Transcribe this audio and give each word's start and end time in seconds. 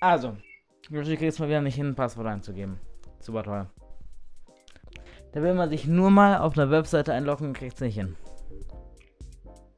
Also, 0.00 0.36
du 0.88 1.16
kriegst 1.16 1.40
mal 1.40 1.48
wieder 1.48 1.60
nicht 1.60 1.74
hin, 1.74 1.88
ein 1.88 1.94
Passwort 1.94 2.26
einzugeben. 2.26 2.78
Super 3.20 3.42
toll. 3.42 3.66
Da 5.32 5.42
will 5.42 5.54
man 5.54 5.68
sich 5.68 5.86
nur 5.86 6.10
mal 6.10 6.38
auf 6.38 6.56
einer 6.56 6.70
Webseite 6.70 7.12
einloggen 7.12 7.48
und 7.48 7.52
kriegt 7.52 7.74
es 7.74 7.80
nicht 7.80 7.96
hin. 7.96 8.16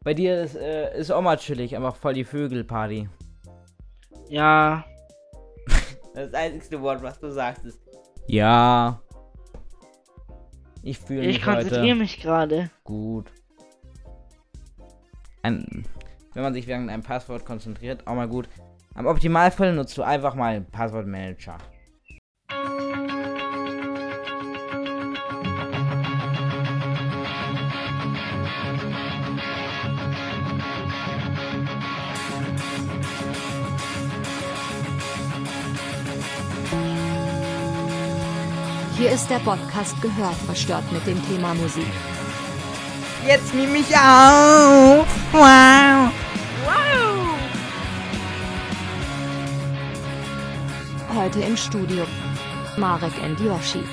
Bei 0.02 0.14
dir 0.14 0.42
ist, 0.42 0.56
äh, 0.56 0.98
ist 0.98 1.10
auch 1.10 1.20
mal 1.20 1.36
chillig, 1.36 1.76
einfach 1.76 1.96
voll 1.96 2.14
die 2.14 2.24
Vögelparty. 2.24 3.08
Ja. 4.28 4.84
Das 6.12 6.34
einzige 6.34 6.82
Wort, 6.82 7.04
was 7.04 7.21
du 7.21 7.30
sagst, 7.30 7.64
ist 7.64 7.78
Ja. 8.26 9.00
Ich 10.82 10.98
fühle 10.98 11.21
mich 11.21 11.37
Ich 11.37 11.42
konzentriere 11.42 11.94
mich 11.94 12.21
gerade. 12.21 12.68
Gut. 12.82 13.30
Ein, 15.42 15.84
wenn 16.34 16.42
man 16.42 16.52
sich 16.52 16.66
während 16.66 16.91
einem 16.91 17.05
Passwort 17.05 17.45
konzentriert, 17.45 18.06
auch 18.09 18.14
mal 18.14 18.28
gut. 18.28 18.48
Am 18.95 19.06
Optimalfall 19.06 19.72
nutzt 19.72 19.96
du 19.96 20.02
einfach 20.02 20.34
mal 20.34 20.60
Passwortmanager. 20.60 21.58
Hier 38.98 39.12
ist 39.12 39.30
der 39.30 39.38
Podcast 39.38 40.00
gehört 40.02 40.34
verstört 40.45 40.84
mit 40.92 41.06
dem 41.06 41.24
Thema 41.26 41.54
Musik. 41.54 41.86
Jetzt 43.26 43.54
nehme 43.54 43.78
ich 43.78 43.96
auf. 43.96 45.06
Wow. 45.32 46.20
Heute 51.30 51.46
im 51.46 51.56
Studio 51.56 52.04
Marek 52.76 53.12
and 53.22 53.38
Yoshi. 53.38 53.84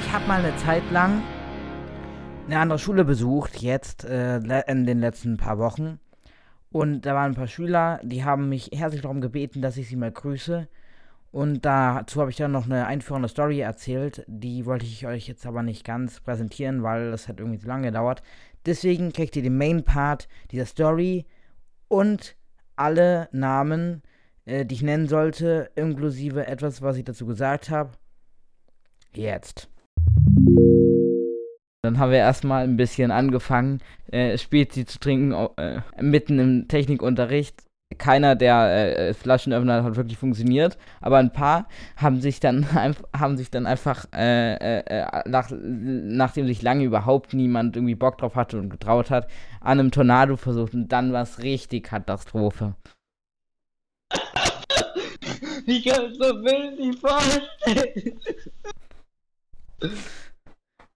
Ich 0.00 0.10
habe 0.10 0.26
mal 0.26 0.42
eine 0.42 0.56
Zeit 0.56 0.82
lang 0.90 1.22
eine 2.46 2.60
andere 2.60 2.78
Schule 2.78 3.04
besucht, 3.04 3.58
jetzt 3.60 4.06
äh, 4.06 4.38
in 4.66 4.86
den 4.86 5.00
letzten 5.00 5.36
paar 5.36 5.58
Wochen. 5.58 6.00
Und 6.70 7.02
da 7.02 7.14
waren 7.14 7.32
ein 7.32 7.34
paar 7.34 7.48
Schüler, 7.48 8.00
die 8.02 8.24
haben 8.24 8.48
mich 8.48 8.70
herzlich 8.72 9.02
darum 9.02 9.20
gebeten, 9.20 9.60
dass 9.60 9.76
ich 9.76 9.88
sie 9.88 9.96
mal 9.96 10.10
grüße. 10.10 10.68
Und 11.32 11.66
dazu 11.66 12.22
habe 12.22 12.30
ich 12.30 12.36
dann 12.38 12.52
noch 12.52 12.64
eine 12.64 12.86
einführende 12.86 13.28
Story 13.28 13.60
erzählt. 13.60 14.24
Die 14.26 14.64
wollte 14.64 14.86
ich 14.86 15.06
euch 15.06 15.28
jetzt 15.28 15.44
aber 15.44 15.62
nicht 15.62 15.84
ganz 15.84 16.20
präsentieren, 16.20 16.82
weil 16.82 17.10
das 17.10 17.28
hat 17.28 17.40
irgendwie 17.40 17.58
zu 17.58 17.66
lange 17.66 17.88
gedauert. 17.88 18.22
Deswegen 18.64 19.12
kriegt 19.12 19.36
ihr 19.36 19.42
den 19.42 19.58
Main 19.58 19.84
Part 19.84 20.28
dieser 20.50 20.64
Story 20.64 21.26
und 21.88 22.36
alle 22.74 23.28
Namen, 23.32 24.02
äh, 24.46 24.64
die 24.64 24.74
ich 24.76 24.82
nennen 24.82 25.08
sollte, 25.08 25.70
inklusive 25.74 26.46
etwas, 26.46 26.80
was 26.80 26.96
ich 26.96 27.04
dazu 27.04 27.26
gesagt 27.26 27.68
habe. 27.68 27.90
Jetzt. 29.14 29.68
Dann 31.82 31.98
haben 31.98 32.10
wir 32.10 32.18
erstmal 32.18 32.64
ein 32.64 32.76
bisschen 32.76 33.10
angefangen, 33.10 33.80
äh, 34.10 34.36
Spezi 34.38 34.86
zu 34.86 34.98
trinken, 34.98 35.32
äh, 35.56 35.80
mitten 36.00 36.38
im 36.38 36.68
Technikunterricht. 36.68 37.62
Keiner 37.98 38.34
der 38.34 38.98
äh, 38.98 39.14
Flaschenöffner 39.14 39.84
hat 39.84 39.94
wirklich 39.94 40.18
funktioniert, 40.18 40.76
aber 41.00 41.18
ein 41.18 41.32
paar 41.32 41.68
haben 41.96 42.20
sich 42.20 42.40
dann, 42.40 42.66
haben 43.16 43.36
sich 43.36 43.50
dann 43.50 43.66
einfach, 43.66 44.06
äh, 44.12 44.54
äh, 44.54 44.82
äh, 44.86 45.28
nach, 45.28 45.50
nachdem 45.52 46.48
sich 46.48 46.62
lange 46.62 46.82
überhaupt 46.82 47.32
niemand 47.32 47.76
irgendwie 47.76 47.94
Bock 47.94 48.18
drauf 48.18 48.34
hatte 48.34 48.58
und 48.58 48.70
getraut 48.70 49.10
hat, 49.10 49.28
an 49.60 49.78
einem 49.78 49.92
Tornado 49.92 50.36
versucht 50.36 50.74
und 50.74 50.88
dann 50.88 51.12
war 51.12 51.22
es 51.22 51.44
richtig 51.44 51.84
Katastrophe. 51.84 52.74
Ich 55.66 55.84
kann 55.84 56.14
so 56.14 56.24
wild 56.44 56.78
nicht 56.78 57.00
vorstellen. 57.00 58.20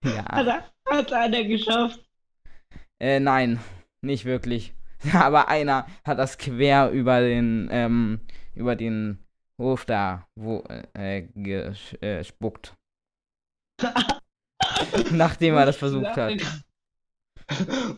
Ja. 0.05 0.25
Hat, 0.25 0.47
er- 0.47 0.73
hat 0.89 1.13
einer 1.13 1.45
geschafft. 1.45 2.01
Äh, 3.01 3.21
nein, 3.21 3.61
nicht 4.01 4.25
wirklich. 4.25 4.73
Aber 5.13 5.49
einer 5.49 5.87
hat 6.05 6.19
das 6.19 6.39
quer 6.39 6.91
über 6.91 7.21
den, 7.21 7.69
ähm, 7.73 8.21
über 8.55 8.77
den 8.77 9.19
Hof 9.59 9.85
da, 9.85 10.27
wo, 10.37 10.63
äh, 10.95 11.19
äh, 11.35 12.19
gespuckt. 12.19 12.75
Nachdem 15.11 15.55
er 15.57 15.67
das 15.67 15.77
versucht 15.77 16.17
hat. 16.17 16.35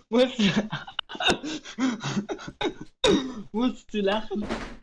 Musst 0.09 0.39
du, 0.39 0.45
musst 3.53 3.93
du 3.93 4.01
lachen? 4.01 4.45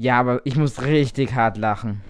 Ja, 0.00 0.18
aber 0.18 0.40
ich 0.46 0.56
muss 0.56 0.80
richtig 0.80 1.34
hart 1.34 1.58
lachen. 1.58 2.00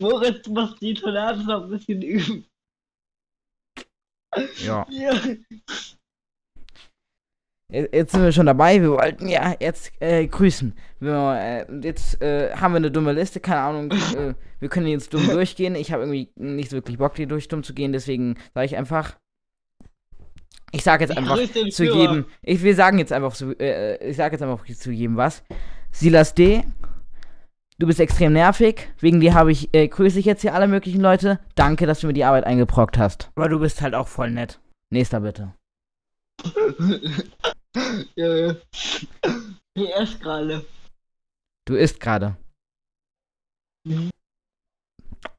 Moritz 0.00 0.48
muss 0.48 0.76
die 0.76 0.94
Tornados 0.94 1.44
noch 1.44 1.64
ein 1.64 1.68
bisschen 1.68 2.00
üben. 2.00 2.46
Ja. 4.64 4.86
Ja. 4.88 5.12
Jetzt 7.70 8.12
sind 8.12 8.22
wir 8.22 8.32
schon 8.32 8.46
dabei. 8.46 8.80
Wir 8.80 8.92
wollten 8.92 9.28
ja 9.28 9.54
jetzt 9.60 9.92
äh, 10.00 10.26
grüßen. 10.26 10.74
Wir, 11.00 11.66
äh, 11.68 11.80
jetzt 11.82 12.22
äh, 12.22 12.56
haben 12.56 12.72
wir 12.72 12.78
eine 12.78 12.90
dumme 12.90 13.12
Liste. 13.12 13.40
Keine 13.40 13.60
Ahnung. 13.60 13.92
Äh, 13.92 14.34
wir 14.58 14.68
können 14.70 14.86
jetzt 14.86 15.12
dumm 15.12 15.26
durchgehen. 15.30 15.74
Ich 15.74 15.92
habe 15.92 16.04
irgendwie 16.04 16.32
nicht 16.34 16.70
so 16.70 16.78
wirklich 16.78 16.96
Bock, 16.96 17.14
die 17.14 17.26
durch 17.26 17.48
dumm 17.48 17.62
zu 17.62 17.74
gehen. 17.74 17.92
Deswegen 17.92 18.38
sage 18.54 18.64
ich 18.64 18.78
einfach. 18.78 19.18
Ich 20.72 20.82
sage 20.82 21.04
jetzt 21.04 21.16
einfach 21.16 21.36
zu 21.70 21.84
jedem. 21.84 22.26
Ich, 22.42 22.62
wir 22.62 22.74
sagen 22.74 22.98
jetzt 22.98 23.12
einfach 23.12 23.32
zu. 23.32 23.58
Äh, 23.58 24.10
ich 24.10 24.16
sage 24.16 24.34
jetzt 24.34 24.42
einfach 24.42 24.64
zu 24.64 24.90
jedem 24.90 25.16
was. 25.16 25.42
Silas 25.90 26.34
D. 26.34 26.64
Du 27.78 27.86
bist 27.86 27.98
extrem 27.98 28.34
nervig. 28.34 28.88
Wegen 28.98 29.20
dir 29.20 29.34
habe 29.34 29.50
ich, 29.50 29.74
äh, 29.74 29.88
grüße 29.88 30.18
ich 30.18 30.26
jetzt 30.26 30.42
hier 30.42 30.54
alle 30.54 30.68
möglichen 30.68 31.00
Leute. 31.00 31.40
Danke, 31.54 31.86
dass 31.86 32.00
du 32.00 32.06
mir 32.06 32.12
die 32.12 32.24
Arbeit 32.24 32.44
eingebrockt 32.44 32.98
hast. 32.98 33.30
Aber 33.34 33.48
du 33.48 33.58
bist 33.58 33.80
halt 33.80 33.94
auch 33.94 34.06
voll 34.06 34.30
nett. 34.30 34.60
Nächster 34.90 35.20
bitte. 35.20 35.54
ja, 38.16 38.36
ja. 38.36 38.56
Ich 39.74 39.94
esse 39.94 40.18
gerade. 40.18 40.64
Du 41.64 41.74
isst 41.74 42.00
gerade. 42.00 42.36
Mhm. 43.84 44.10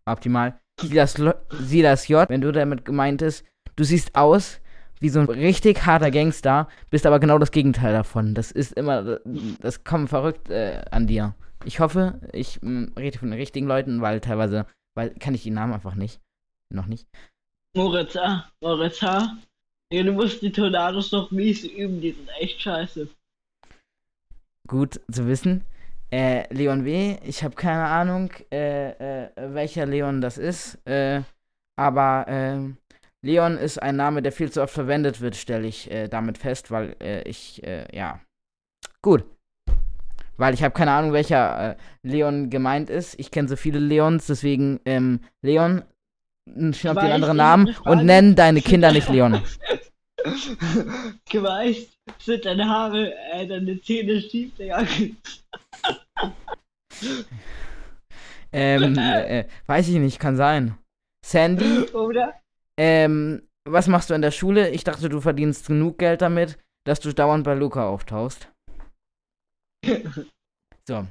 Optimal. 0.05 0.59
Silas, 0.79 1.15
Silas 1.51 2.07
J, 2.07 2.27
wenn 2.29 2.41
du 2.41 2.51
damit 2.51 2.85
gemeint 2.85 3.21
ist, 3.21 3.45
du 3.75 3.83
siehst 3.83 4.15
aus 4.15 4.59
wie 5.01 5.09
so 5.09 5.19
ein 5.19 5.25
richtig 5.25 5.85
harter 5.85 6.11
Gangster, 6.11 6.69
bist 6.89 7.05
aber 7.05 7.19
genau 7.19 7.39
das 7.39 7.51
Gegenteil 7.51 7.91
davon. 7.91 8.35
Das 8.35 8.51
ist 8.51 8.73
immer, 8.73 9.19
das 9.59 9.83
kommt 9.83 10.09
verrückt 10.09 10.49
äh, 10.49 10.83
an 10.91 11.07
dir. 11.07 11.35
Ich 11.65 11.79
hoffe, 11.79 12.21
ich 12.31 12.61
mm, 12.61 12.93
rede 12.97 13.17
von 13.17 13.31
den 13.31 13.39
richtigen 13.39 13.67
Leuten, 13.67 14.01
weil 14.01 14.21
teilweise, 14.21 14.67
weil 14.95 15.09
kann 15.15 15.33
ich 15.33 15.43
die 15.43 15.51
Namen 15.51 15.73
einfach 15.73 15.95
nicht. 15.95 16.21
Noch 16.69 16.85
nicht. 16.85 17.07
Moritz 17.75 18.15
A. 18.15 18.45
Moritz 18.61 19.01
H. 19.01 19.37
Ja, 19.91 20.03
du 20.03 20.13
musst 20.13 20.41
die 20.41 20.51
Tornados 20.51 21.11
noch 21.11 21.31
mies 21.31 21.65
üben, 21.65 21.99
die 21.99 22.11
sind 22.11 22.29
echt 22.39 22.61
scheiße. 22.61 23.09
Gut 24.67 25.01
zu 25.11 25.27
wissen. 25.27 25.65
Äh, 26.11 26.53
Leon 26.53 26.85
W., 26.85 27.17
ich 27.25 27.43
habe 27.43 27.55
keine 27.55 27.85
Ahnung, 27.85 28.31
äh, 28.51 29.25
äh, 29.25 29.29
welcher 29.53 29.85
Leon 29.85 30.21
das 30.21 30.37
ist, 30.37 30.75
äh, 30.85 31.21
aber 31.75 32.27
äh, 32.27 32.73
Leon 33.23 33.57
ist 33.57 33.81
ein 33.81 33.95
Name, 33.95 34.21
der 34.21 34.31
viel 34.31 34.51
zu 34.51 34.61
oft 34.61 34.73
verwendet 34.73 35.21
wird, 35.21 35.35
stelle 35.35 35.67
ich 35.67 35.91
äh, 35.91 36.07
damit 36.07 36.37
fest, 36.39 36.71
weil 36.71 36.95
äh, 36.99 37.21
ich, 37.29 37.63
äh, 37.63 37.85
ja. 37.95 38.19
Gut. 39.01 39.25
Weil 40.37 40.55
ich 40.55 40.63
habe 40.63 40.73
keine 40.73 40.91
Ahnung, 40.91 41.13
welcher 41.13 41.71
äh, 41.71 41.75
Leon 42.01 42.49
gemeint 42.49 42.89
ist. 42.89 43.19
Ich 43.19 43.29
kenne 43.29 43.47
so 43.47 43.55
viele 43.55 43.77
Leons, 43.77 44.25
deswegen, 44.25 44.79
ähm, 44.85 45.19
Leon, 45.43 45.83
schnapp 46.71 46.95
dir 46.95 47.01
einen 47.03 47.13
anderen 47.13 47.37
Namen 47.37 47.75
und 47.85 48.05
nenn 48.05 48.35
deine 48.35 48.61
Kinder 48.61 48.91
nicht 48.91 49.07
Leon. 49.09 49.39
Geweißt 51.29 51.89
sind 52.19 52.45
deine 52.45 52.67
Haare, 52.67 53.13
äh, 53.33 53.45
deine 53.45 53.79
Zähne 53.81 54.19
schief, 54.21 54.55
Digga. 54.55 54.85
ähm, 58.51 58.97
äh, 58.97 59.45
weiß 59.67 59.87
ich 59.89 59.95
nicht, 59.95 60.19
kann 60.19 60.35
sein. 60.35 60.75
Sandy? 61.23 61.83
Oder? 61.93 62.40
Ähm, 62.77 63.47
was 63.69 63.87
machst 63.87 64.09
du 64.09 64.13
in 64.13 64.21
der 64.21 64.31
Schule? 64.31 64.69
Ich 64.69 64.83
dachte, 64.83 65.09
du 65.09 65.21
verdienst 65.21 65.67
genug 65.67 65.97
Geld 65.99 66.21
damit, 66.21 66.57
dass 66.85 66.99
du 66.99 67.13
dauernd 67.13 67.43
bei 67.43 67.53
Luca 67.53 67.87
auftauchst. 67.87 68.51
So. 70.87 71.05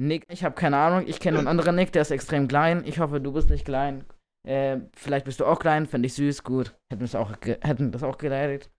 Nick, 0.00 0.24
ich 0.30 0.44
habe 0.44 0.54
keine 0.54 0.78
Ahnung. 0.78 1.06
Ich 1.06 1.20
kenne 1.20 1.38
einen 1.38 1.46
anderen 1.46 1.76
Nick, 1.76 1.92
der 1.92 2.02
ist 2.02 2.10
extrem 2.10 2.48
klein. 2.48 2.82
Ich 2.86 2.98
hoffe, 3.00 3.20
du 3.20 3.32
bist 3.32 3.50
nicht 3.50 3.66
klein. 3.66 4.06
Äh, 4.48 4.78
vielleicht 4.96 5.26
bist 5.26 5.40
du 5.40 5.44
auch 5.44 5.58
klein, 5.58 5.86
fände 5.86 6.06
ich 6.06 6.14
süß, 6.14 6.42
gut. 6.42 6.74
Hätten, 6.90 7.00
wir's 7.02 7.14
auch 7.14 7.30
hätten 7.42 7.92
das 7.92 8.02
auch 8.02 8.16
geleitet. 8.16 8.70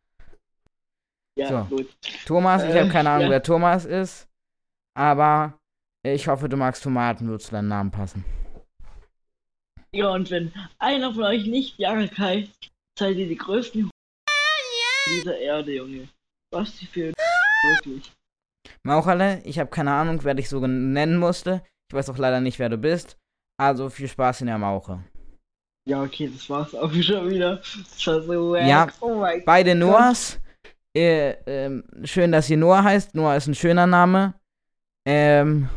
Ja, 1.37 1.47
So. 1.67 1.75
gut. 1.75 1.95
Thomas, 2.25 2.63
ich 2.63 2.71
Äh, 2.71 2.79
habe 2.81 2.89
keine 2.89 3.11
Ahnung, 3.11 3.25
ja. 3.25 3.29
wer 3.33 3.43
Thomas 3.43 3.85
ist. 3.85 4.27
Aber 4.97 5.59
ich 6.03 6.27
hoffe, 6.27 6.49
du 6.49 6.57
magst 6.57 6.83
Tomaten, 6.83 7.29
wird 7.29 7.43
zu 7.43 7.51
deinem 7.51 7.67
Namen 7.67 7.91
passen. 7.91 8.25
Ja, 9.93 10.09
und 10.11 10.31
wenn 10.31 10.53
einer 10.79 11.13
von 11.13 11.23
euch 11.23 11.45
nicht 11.45 11.77
Jarek 11.77 12.17
heißt, 12.17 12.71
seid 12.97 13.17
ihr 13.17 13.27
die 13.27 13.35
größten 13.35 13.89
dieser 15.09 15.37
Erde, 15.37 15.75
Junge. 15.75 16.07
was 16.53 16.77
die 16.77 16.85
für 16.85 17.11
wirklich. 17.11 18.13
Maucherle, 18.83 19.41
ich 19.43 19.59
habe 19.59 19.69
keine 19.69 19.91
Ahnung, 19.91 20.23
wer 20.23 20.33
dich 20.33 20.47
so 20.47 20.65
nennen 20.65 21.17
musste. 21.17 21.61
Ich 21.89 21.95
weiß 21.95 22.09
auch 22.09 22.17
leider 22.17 22.39
nicht, 22.39 22.57
wer 22.57 22.69
du 22.69 22.77
bist. 22.77 23.17
Also 23.59 23.89
viel 23.89 24.07
Spaß 24.07 24.41
in 24.41 24.47
der 24.47 24.57
Mauche. 24.57 25.03
Ja, 25.85 26.01
okay, 26.01 26.31
das 26.33 26.49
war's 26.49 26.73
auch 26.73 26.91
schon 27.01 27.29
wieder. 27.29 27.57
Das 27.57 28.07
war 28.07 28.21
so 28.21 28.51
wack. 28.51 28.65
Ja, 28.65 28.87
Oh 29.01 29.25
Beide 29.45 29.75
Noahs. 29.75 30.39
Äh, 30.95 31.31
ähm, 31.45 31.83
schön, 32.05 32.31
dass 32.31 32.49
ihr 32.49 32.57
Noah 32.57 32.83
heißt. 32.83 33.13
Noah 33.13 33.35
ist 33.35 33.47
ein 33.47 33.55
schöner 33.55 33.87
Name. 33.87 34.35
Ähm, 35.05 35.67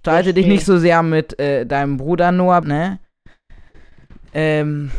streite 0.00 0.34
dich 0.34 0.46
nicht 0.46 0.64
so 0.64 0.76
sehr 0.78 1.02
mit 1.04 1.38
äh, 1.38 1.64
deinem 1.64 1.96
Bruder 1.98 2.32
Noah, 2.32 2.60
ne? 2.60 2.98
Ähm, 4.34 4.90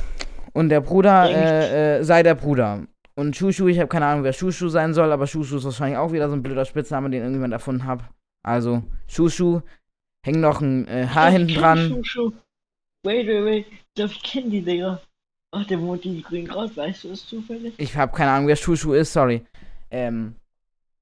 und 0.53 0.69
der 0.69 0.81
Bruder, 0.81 1.29
äh, 1.29 1.99
äh, 1.99 2.03
sei 2.03 2.23
der 2.23 2.35
Bruder. 2.35 2.87
Und 3.15 3.35
Shushu, 3.35 3.67
ich 3.67 3.79
habe 3.79 3.87
keine 3.87 4.05
Ahnung, 4.05 4.23
wer 4.23 4.33
Shushu 4.33 4.69
sein 4.69 4.93
soll, 4.93 5.11
aber 5.11 5.27
Shushu 5.27 5.57
ist 5.57 5.65
wahrscheinlich 5.65 5.97
auch 5.97 6.11
wieder 6.11 6.29
so 6.29 6.35
ein 6.35 6.43
blöder 6.43 6.65
Spitzname, 6.65 7.09
den 7.09 7.21
irgendjemand 7.21 7.53
erfunden 7.53 7.85
hat. 7.85 8.01
Also, 8.43 8.83
Shushu, 9.07 9.61
häng 10.25 10.39
noch 10.39 10.61
ein 10.61 10.87
äh, 10.87 11.07
Haar 11.07 11.31
hinten 11.31 11.53
dran. 11.53 12.03
Shushu. 12.03 12.31
Wait, 13.03 13.27
wait, 13.27 13.45
wait. 13.45 13.65
Ich 13.67 13.93
glaube, 13.95 14.11
ich 14.13 14.23
kenne 14.23 14.49
die 14.49 14.61
Dinger. 14.61 15.01
Ach, 15.51 15.65
der 15.65 15.79
wohnt 15.81 16.05
in 16.05 16.21
Grünkraut, 16.21 16.75
weißt 16.75 17.05
du 17.05 17.09
das 17.09 17.25
zufällig? 17.25 17.73
Ich 17.77 17.95
habe 17.95 18.15
keine 18.15 18.31
Ahnung, 18.31 18.47
wer 18.47 18.55
Shushu 18.55 18.93
ist, 18.93 19.13
sorry. 19.13 19.45
Ähm, 19.91 20.35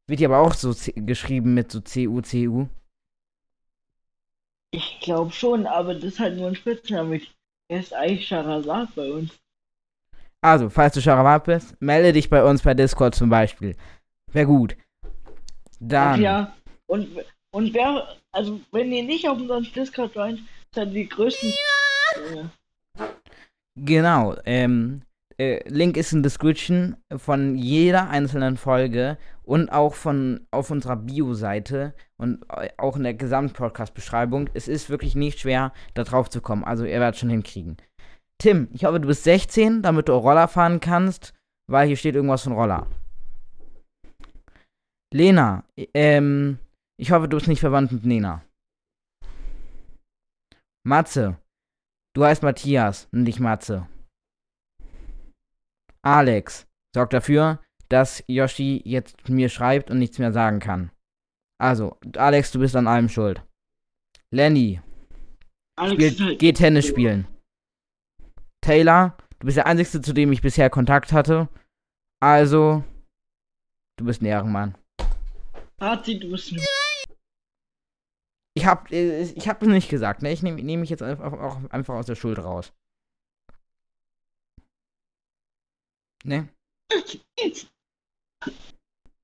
wird 0.08 0.20
hier 0.20 0.30
aber 0.30 0.40
auch 0.40 0.54
so 0.54 0.76
geschrieben 0.96 1.54
mit 1.54 1.72
so 1.72 1.80
C-U-C-U. 1.80 2.68
Ich 4.72 5.00
glaube 5.02 5.32
schon, 5.32 5.66
aber 5.66 5.96
das 5.96 6.04
ist 6.04 6.20
halt 6.20 6.38
nur 6.38 6.48
ein 6.48 6.56
Spitzname. 6.56 7.22
Er 7.74 7.80
ist 7.80 7.92
eigentlich 7.92 8.28
Charazard 8.28 8.94
bei 8.94 9.12
uns. 9.12 9.32
Also, 10.42 10.70
falls 10.70 10.94
du 10.94 11.02
Charavat 11.02 11.46
bist, 11.46 11.76
melde 11.82 12.14
dich 12.14 12.30
bei 12.30 12.44
uns 12.44 12.62
bei 12.62 12.76
Discord 12.76 13.16
zum 13.16 13.32
Beispiel. 13.32 13.76
Wäre 14.32 14.46
gut. 14.46 14.78
Ach 15.04 15.10
Dann, 15.80 16.22
ja. 16.22 16.54
Und, 16.86 17.08
und 17.50 17.74
wer, 17.74 18.16
also 18.32 18.62
wenn 18.72 18.92
ihr 18.92 19.04
nicht 19.04 19.28
auf 19.28 19.40
unseren 19.40 19.64
Discord 19.64 20.14
seid 20.14 20.94
die 20.94 21.10
größten. 21.10 21.52
Junge. 22.30 22.52
genau, 23.76 24.36
ähm, 24.46 25.02
äh, 25.38 25.68
Link 25.68 25.98
ist 25.98 26.14
in 26.14 26.24
Description 26.24 26.98
von 27.16 27.56
jeder 27.56 28.10
einzelnen 28.10 28.58
Folge 28.58 29.18
und 29.44 29.72
auch 29.72 29.94
von 29.94 30.42
auf 30.52 30.72
unserer 30.72 30.96
Bio-Seite 30.96 31.94
und 32.18 32.44
äh, 32.50 32.70
auch 32.78 32.96
in 32.96 33.04
der 33.04 33.14
Gesamtpodcast-Beschreibung. 33.14 34.50
Es 34.54 34.68
ist 34.68 34.90
wirklich 34.90 35.16
nicht 35.16 35.40
schwer, 35.40 35.74
da 35.94 36.04
drauf 36.04 36.30
zu 36.30 36.42
kommen. 36.42 36.64
Also, 36.64 36.86
ihr 36.86 37.00
werdet 37.00 37.18
schon 37.18 37.30
hinkriegen. 37.30 37.78
Tim, 38.38 38.68
ich 38.74 38.86
hoffe, 38.86 39.00
du 39.00 39.08
bist 39.08 39.24
16, 39.24 39.82
damit 39.82 40.10
du 40.10 40.14
Roller 40.14 40.48
fahren 40.48 40.80
kannst, 40.80 41.34
weil 41.70 41.88
hier 41.88 41.98
steht 41.98 42.16
irgendwas 42.16 42.44
von 42.44 42.54
Roller. 42.54 42.88
Lena, 45.14 45.64
ähm, 45.94 46.58
ich 46.98 47.12
hoffe, 47.12 47.28
du 47.28 47.38
bist 47.38 47.48
nicht 47.48 47.60
verwandt 47.60 47.92
mit 47.92 48.06
Nena. 48.06 48.44
Matze, 50.86 51.38
du 52.14 52.26
heißt 52.26 52.44
Matthias, 52.44 53.08
nicht 53.12 53.40
Matze. 53.40 53.88
Alex, 56.04 56.68
sorg 56.94 57.10
dafür, 57.12 57.60
dass 57.90 58.24
Yoshi 58.28 58.82
jetzt 58.86 59.30
mir 59.30 59.50
schreibt 59.50 59.90
und 59.90 60.00
nichts 60.00 60.20
mehr 60.20 60.34
sagen 60.34 60.60
kann. 60.60 60.92
Also, 61.60 61.98
Alex, 62.18 62.52
du 62.52 62.60
bist 62.60 62.76
an 62.76 62.88
allem 62.88 63.08
schuld. 63.08 63.42
Lenny, 64.32 64.82
Alex 65.76 66.14
spiel, 66.14 66.38
geh 66.38 66.52
Tennis 66.54 66.88
spielen. 66.88 67.28
Taylor, 68.62 69.18
du 69.40 69.46
bist 69.46 69.58
der 69.58 69.66
Einzige, 69.66 70.02
zu 70.02 70.14
dem 70.14 70.32
ich 70.32 70.42
bisher 70.42 70.70
Kontakt 70.70 71.14
hatte. 71.14 71.50
Also, 72.20 72.84
du 73.98 74.06
bist 74.06 74.22
ein 74.22 74.26
Ehrenmann. 74.26 74.76
Party, 75.78 76.20
du 76.20 76.32
bist 76.32 76.52
ein 76.52 76.60
Ich 78.56 78.66
hab, 78.66 78.92
äh, 78.92 79.22
ich 79.22 79.48
hab 79.48 79.62
es 79.62 79.68
nicht 79.68 79.90
gesagt, 79.90 80.22
ne? 80.22 80.32
Ich 80.32 80.44
nehme 80.44 80.62
nehm 80.62 80.82
mich 80.82 80.90
jetzt 80.90 81.04
einfach, 81.04 81.34
auch 81.34 81.58
einfach 81.72 81.96
aus 81.96 82.06
der 82.06 82.16
Schuld 82.16 82.40
raus. 82.40 82.74
Ne? 86.24 86.50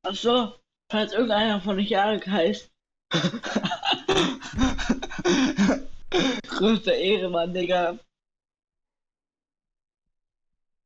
Achso, 0.05 0.53
falls 0.91 1.13
irgendeiner 1.13 1.61
von 1.61 1.77
euch 1.77 1.89
Jarek 1.89 2.27
heißt. 2.27 2.71
Größter 6.47 6.93
Ehrenmann, 6.93 7.53
Digga. 7.53 7.97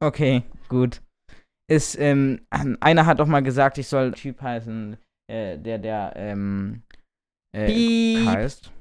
Okay, 0.01 0.43
gut. 0.67 1.01
Ist, 1.69 1.97
ähm, 1.97 2.45
einer 2.81 3.05
hat 3.05 3.19
doch 3.19 3.27
mal 3.27 3.41
gesagt, 3.41 3.77
ich 3.77 3.87
soll 3.87 4.11
Typ 4.11 4.41
heißen, 4.41 4.97
äh, 5.29 5.57
der, 5.57 5.79
der, 5.79 6.13
ähm, 6.15 6.83
äh, 7.55 7.67
Piep. 7.67 8.27
heißt. 8.27 8.71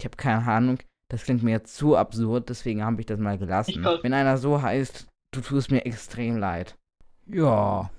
Ich 0.00 0.06
habe 0.06 0.16
keine 0.16 0.46
Ahnung. 0.46 0.78
Das 1.10 1.24
klingt 1.24 1.42
mir 1.42 1.50
jetzt 1.50 1.76
zu 1.76 1.96
absurd, 1.96 2.48
deswegen 2.48 2.84
habe 2.84 3.00
ich 3.00 3.06
das 3.06 3.18
mal 3.18 3.36
gelassen. 3.36 3.84
Wenn 4.02 4.14
einer 4.14 4.38
so 4.38 4.62
heißt, 4.62 5.08
du 5.32 5.40
tust 5.40 5.70
mir 5.70 5.86
extrem 5.86 6.36
leid. 6.36 6.76
Ja. 7.26 7.90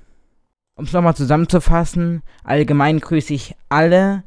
Um 0.75 0.85
es 0.85 0.93
nochmal 0.93 1.15
zusammenzufassen, 1.15 2.23
allgemein 2.43 2.99
grüße 2.99 3.33
ich 3.33 3.55
alle 3.69 4.23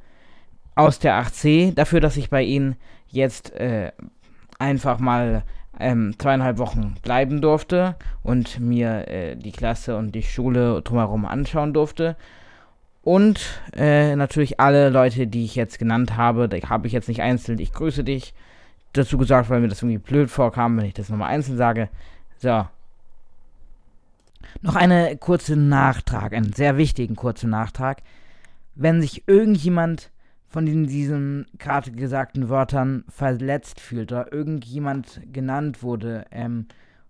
aus 0.74 0.98
der 0.98 1.20
8C 1.22 1.74
dafür, 1.74 2.00
dass 2.00 2.16
ich 2.16 2.30
bei 2.30 2.42
ihnen 2.42 2.76
jetzt 3.08 3.52
äh, 3.54 3.92
einfach 4.58 4.98
mal 4.98 5.42
ähm, 5.78 6.14
zweieinhalb 6.18 6.58
Wochen 6.58 6.94
bleiben 7.02 7.40
durfte 7.40 7.96
und 8.22 8.60
mir 8.60 9.08
äh, 9.08 9.36
die 9.36 9.52
Klasse 9.52 9.96
und 9.96 10.12
die 10.14 10.22
Schule 10.22 10.82
drumherum 10.82 11.24
anschauen 11.24 11.72
durfte. 11.72 12.16
Und 13.02 13.60
äh, 13.74 14.16
natürlich 14.16 14.60
alle 14.60 14.88
Leute, 14.88 15.26
die 15.26 15.44
ich 15.44 15.56
jetzt 15.56 15.78
genannt 15.78 16.16
habe, 16.16 16.48
die 16.48 16.62
habe 16.62 16.86
ich 16.86 16.92
jetzt 16.92 17.08
nicht 17.08 17.22
einzeln, 17.22 17.58
ich 17.58 17.72
grüße 17.72 18.02
dich 18.02 18.32
dazu 18.92 19.18
gesagt, 19.18 19.50
weil 19.50 19.60
mir 19.60 19.68
das 19.68 19.82
irgendwie 19.82 19.98
blöd 19.98 20.30
vorkam, 20.30 20.78
wenn 20.78 20.86
ich 20.86 20.94
das 20.94 21.08
nochmal 21.08 21.30
einzeln 21.30 21.58
sage. 21.58 21.88
So. 22.38 22.64
Noch 24.62 24.76
eine 24.76 25.16
kurze 25.16 25.56
Nachtrag, 25.56 26.32
einen 26.32 26.52
sehr 26.52 26.76
wichtigen 26.76 27.16
kurzen 27.16 27.50
Nachtrag. 27.50 28.02
Wenn 28.74 29.00
sich 29.00 29.28
irgendjemand 29.28 30.10
von 30.48 30.66
den, 30.66 30.86
diesen 30.86 31.46
gerade 31.58 31.90
gesagten 31.90 32.48
Wörtern 32.48 33.04
verletzt 33.08 33.80
fühlt 33.80 34.12
oder 34.12 34.32
irgendjemand 34.32 35.20
genannt 35.32 35.82
wurde 35.82 36.24
ähm, 36.30 36.66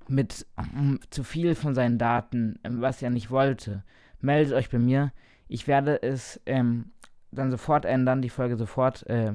mit 0.08 0.46
ähm, 0.58 0.99
zu 1.11 1.25
viel 1.25 1.55
von 1.55 1.75
seinen 1.75 1.99
Daten, 1.99 2.58
ähm, 2.64 2.81
was 2.81 3.02
er 3.02 3.11
nicht 3.11 3.31
wollte, 3.31 3.85
meldet 4.20 4.55
euch 4.55 4.70
bei 4.70 4.79
mir. 4.79 5.12
Ich 5.46 5.67
werde 5.67 6.02
es 6.02 6.41
ähm, 6.46 6.93
dann 7.32 7.51
sofort 7.51 7.84
ändern, 7.84 8.22
die 8.22 8.31
Folge 8.31 8.56
sofort 8.56 9.06
äh, 9.08 9.34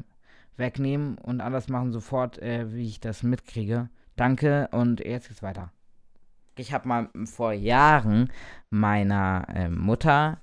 wegnehmen 0.58 1.18
und 1.18 1.42
alles 1.42 1.70
machen 1.70 1.92
sofort, 1.92 2.40
äh, 2.42 2.74
wie 2.74 2.88
ich 2.88 3.00
das 3.00 3.24
mitkriege. 3.24 3.90
Danke 4.16 4.70
und 4.72 5.00
jetzt 5.00 5.28
geht's 5.28 5.44
weiter. 5.44 5.72
Ich 6.60 6.74
habe 6.74 6.88
mal 6.88 7.10
vor 7.26 7.54
Jahren 7.54 8.32
meiner 8.70 9.48
äh, 9.56 9.70
Mutter 9.70 10.42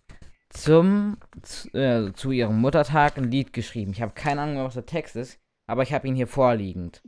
zum 0.49 1.19
zu, 1.43 1.69
äh, 1.75 2.13
zu 2.15 2.31
ihrem 2.31 2.59
Muttertag 2.59 3.19
ein 3.19 3.31
Lied 3.31 3.53
geschrieben. 3.53 3.91
Ich 3.91 4.01
habe 4.01 4.13
keine 4.15 4.41
Ahnung, 4.41 4.65
was 4.65 4.75
der 4.75 4.87
Text 4.87 5.17
ist, 5.17 5.39
aber 5.67 5.83
ich 5.83 5.93
habe 5.93 6.09
ihn 6.09 6.15
hier 6.15 6.27
vorliegend. 6.27 7.03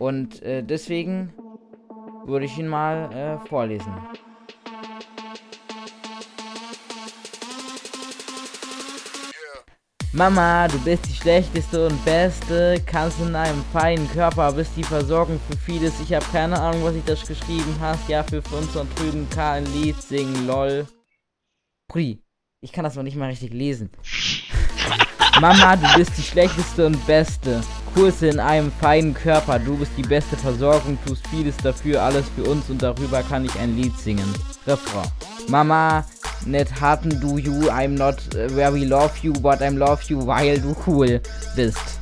Und 0.00 0.42
äh, 0.42 0.64
deswegen 0.64 1.32
würde 2.24 2.46
ich 2.46 2.58
ihn 2.58 2.66
mal 2.66 3.12
äh, 3.12 3.38
vorlesen. 3.46 3.94
Mama, 10.16 10.66
du 10.66 10.78
bist 10.78 11.04
die 11.04 11.12
schlechteste 11.12 11.88
und 11.88 12.04
beste, 12.06 12.82
kannst 12.86 13.20
in 13.20 13.36
einem 13.36 13.62
feinen 13.70 14.10
Körper, 14.12 14.50
bist 14.50 14.70
die 14.74 14.82
Versorgung 14.82 15.38
für 15.46 15.58
vieles. 15.58 15.92
Ich 16.00 16.14
habe 16.14 16.24
keine 16.32 16.58
Ahnung, 16.58 16.84
was 16.84 16.94
ich 16.94 17.04
das 17.04 17.20
geschrieben 17.26 17.76
hast. 17.82 18.08
Ja, 18.08 18.22
für 18.22 18.40
uns 18.56 18.74
und 18.74 18.98
drüben 18.98 19.28
kann 19.28 19.56
ein 19.56 19.66
Lied 19.74 20.00
singen, 20.00 20.46
lol. 20.46 20.86
Brudi, 21.86 22.22
ich 22.62 22.72
kann 22.72 22.84
das 22.84 22.94
noch 22.94 23.02
nicht 23.02 23.18
mal 23.18 23.28
richtig 23.28 23.52
lesen. 23.52 23.90
Mama, 25.42 25.76
du 25.76 25.86
bist 25.98 26.12
die 26.16 26.22
schlechteste 26.22 26.86
und 26.86 27.06
beste. 27.06 27.60
Kurse 27.92 28.28
in 28.28 28.40
einem 28.40 28.72
feinen 28.72 29.12
Körper, 29.12 29.58
du 29.58 29.76
bist 29.76 29.92
die 29.98 30.02
beste 30.02 30.38
Versorgung, 30.38 30.96
tust 31.04 31.26
vieles 31.26 31.58
dafür, 31.58 32.02
alles 32.02 32.24
für 32.34 32.44
uns 32.44 32.70
und 32.70 32.80
darüber 32.80 33.22
kann 33.22 33.44
ich 33.44 33.54
ein 33.58 33.76
Lied 33.76 33.98
singen. 33.98 34.32
Refrain. 34.66 35.10
Mama, 35.48 36.06
net 36.44 36.80
hatten 36.80 37.20
du 37.20 37.38
you, 37.38 37.70
I'm 37.70 37.96
not 37.96 38.16
very 38.32 38.84
love 38.84 39.12
you, 39.22 39.32
but 39.32 39.60
I'm 39.60 39.78
love 39.78 40.02
you, 40.08 40.26
weil 40.26 40.60
du 40.60 40.76
cool 40.86 41.20
bist. 41.54 42.00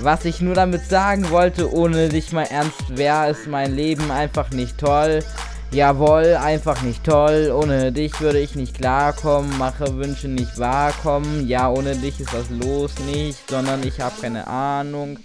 Was 0.00 0.24
ich 0.24 0.40
nur 0.40 0.54
damit 0.54 0.88
sagen 0.88 1.30
wollte, 1.30 1.72
ohne 1.72 2.08
dich 2.08 2.32
mal 2.32 2.44
ernst, 2.44 2.96
wäre 2.96 3.30
ist 3.30 3.48
mein 3.48 3.74
Leben 3.74 4.10
einfach 4.10 4.50
nicht 4.50 4.78
toll. 4.78 5.24
Jawohl, 5.70 6.36
einfach 6.36 6.80
nicht 6.82 7.04
toll. 7.04 7.52
Ohne 7.54 7.92
dich 7.92 8.20
würde 8.20 8.38
ich 8.38 8.54
nicht 8.54 8.74
klarkommen. 8.78 9.58
Mache 9.58 9.96
Wünsche 9.96 10.28
nicht 10.28 10.58
wahrkommen. 10.58 11.46
Ja, 11.46 11.68
ohne 11.68 11.94
dich 11.94 12.20
ist 12.20 12.32
was 12.32 12.48
los 12.48 12.92
nicht, 13.12 13.50
sondern 13.50 13.82
ich 13.82 14.00
habe 14.00 14.14
keine 14.20 14.46
Ahnung. 14.46 15.18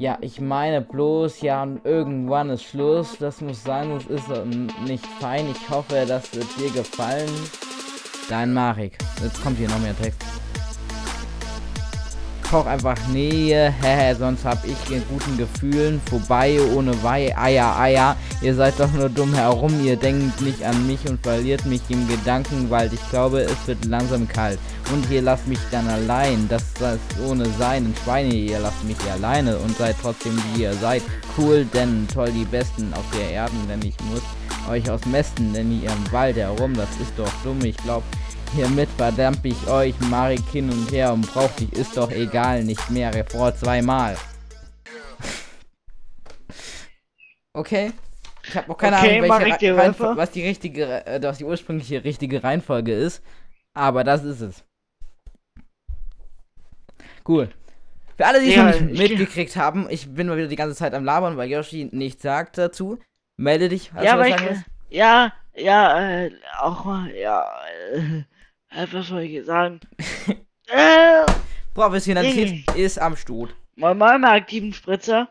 Ja, 0.00 0.16
ich 0.22 0.40
meine 0.40 0.80
bloß, 0.80 1.42
ja, 1.42 1.62
und 1.62 1.84
irgendwann 1.84 2.48
ist 2.48 2.62
Schluss. 2.62 3.18
Das 3.18 3.42
muss 3.42 3.62
sein, 3.62 3.90
das 3.90 4.06
ist 4.06 4.30
nicht 4.86 5.04
fein. 5.20 5.46
Ich 5.50 5.68
hoffe, 5.68 6.06
das 6.08 6.34
wird 6.34 6.46
dir 6.58 6.70
gefallen. 6.70 7.28
Dein 8.30 8.54
Marek. 8.54 8.96
Jetzt 9.22 9.42
kommt 9.42 9.58
hier 9.58 9.68
noch 9.68 9.78
mehr 9.80 9.94
Text. 9.94 10.39
Koch 12.50 12.66
einfach 12.66 12.96
Nähe, 13.12 13.72
sonst 14.18 14.44
hab 14.44 14.64
ich 14.64 14.90
in 14.90 15.04
guten 15.08 15.38
Gefühlen. 15.38 16.00
Vorbei 16.10 16.58
ohne 16.74 17.00
Weih, 17.00 17.32
Eier, 17.38 17.78
Eier. 17.78 18.16
Ihr 18.42 18.56
seid 18.56 18.74
doch 18.80 18.90
nur 18.92 19.08
dumm 19.08 19.32
herum, 19.34 19.72
ihr 19.84 19.94
denkt 19.94 20.40
nicht 20.40 20.64
an 20.64 20.84
mich 20.88 21.08
und 21.08 21.22
verliert 21.22 21.64
mich 21.64 21.82
im 21.90 22.08
Gedankenwald. 22.08 22.92
Ich 22.92 23.10
glaube, 23.10 23.42
es 23.42 23.68
wird 23.68 23.84
langsam 23.84 24.26
kalt. 24.26 24.58
Und 24.92 25.08
ihr 25.12 25.22
lasst 25.22 25.46
mich 25.46 25.60
dann 25.70 25.86
allein. 25.86 26.48
Das 26.48 26.64
das 26.80 26.98
ohne 27.24 27.46
sein. 27.56 27.94
Schweine, 28.02 28.34
ihr 28.34 28.58
lasst 28.58 28.82
mich 28.82 28.98
alleine 29.12 29.56
und 29.58 29.76
seid 29.76 29.94
trotzdem 30.02 30.36
wie 30.52 30.62
ihr 30.62 30.74
seid. 30.74 31.02
Cool, 31.38 31.64
denn 31.72 32.08
toll 32.12 32.32
die 32.32 32.44
Besten 32.44 32.92
auf 32.94 33.04
der 33.16 33.30
Erden, 33.30 33.68
denn 33.68 33.88
ich 33.88 33.94
muss 34.10 34.22
euch 34.68 34.90
ausmessen, 34.90 35.52
denn 35.52 35.80
ihr 35.80 35.88
im 35.88 36.12
Wald 36.12 36.36
herum, 36.36 36.74
das 36.74 36.88
ist 37.00 37.12
doch 37.16 37.30
dumm. 37.44 37.60
Ich 37.62 37.76
glaub, 37.76 38.02
Hiermit 38.54 38.88
verdammt 38.96 39.40
ich 39.44 39.66
euch, 39.68 39.94
Marik 40.10 40.44
hin 40.50 40.68
und 40.70 40.90
her 40.90 41.12
und 41.12 41.22
braucht 41.32 41.60
dich, 41.60 41.72
ist 41.72 41.96
doch 41.96 42.10
egal, 42.10 42.64
nicht 42.64 42.90
mehr, 42.90 43.14
Refrain 43.14 43.54
zweimal. 43.56 44.16
okay. 47.52 47.92
Ich 48.46 48.56
habe 48.56 48.68
noch 48.68 48.76
keine 48.78 48.96
Okay, 48.98 49.18
Ahnung, 49.20 49.38
welche 49.40 49.58
die 49.58 49.66
Reihenfol- 49.68 50.08
Rapper. 50.08 50.16
was 50.16 50.30
die 50.32 50.44
richtige, 50.46 51.06
äh, 51.06 51.20
was 51.22 51.38
die 51.38 51.44
ursprüngliche 51.44 52.02
richtige 52.02 52.42
Reihenfolge 52.42 52.92
ist. 52.92 53.22
Aber 53.74 54.02
das 54.02 54.24
ist 54.24 54.40
es. 54.40 54.64
Cool. 57.28 57.50
Für 58.16 58.26
alle, 58.26 58.40
die 58.40 58.48
es 58.50 58.56
Ja, 58.56 58.64
noch 58.64 58.80
nicht 58.80 59.00
ich- 59.00 59.10
mitgekriegt 59.10 59.54
haben, 59.56 59.86
ich 59.90 60.12
bin 60.12 60.26
mal 60.26 60.36
wieder 60.36 60.48
die 60.48 60.56
ganze 60.56 60.74
Zeit 60.74 60.94
am 60.94 61.04
Labern, 61.04 61.36
weil 61.36 61.48
Yoshi 61.48 61.88
nichts 61.92 62.22
sagt 62.22 62.58
dazu. 62.58 62.98
Melde 63.36 63.68
dich. 63.68 63.92
Ja, 64.02 64.16
du 64.16 64.20
was 64.22 64.28
sagen 64.40 64.64
ich, 64.88 64.96
ja, 64.96 65.32
ja, 65.54 66.22
äh, 66.24 66.30
auch 66.58 66.84
mal, 66.84 67.14
ja, 67.14 67.46
äh, 67.94 68.24
was 68.70 69.08
soll 69.08 69.22
ich 69.22 69.44
sagen? 69.44 69.80
äh, 70.68 71.24
Professionalität 71.74 72.70
ist 72.76 72.98
am 72.98 73.16
Stut. 73.16 73.54
moin 73.76 73.96
moin, 73.98 74.24
aktiven 74.24 74.72
Spritzer. 74.72 75.28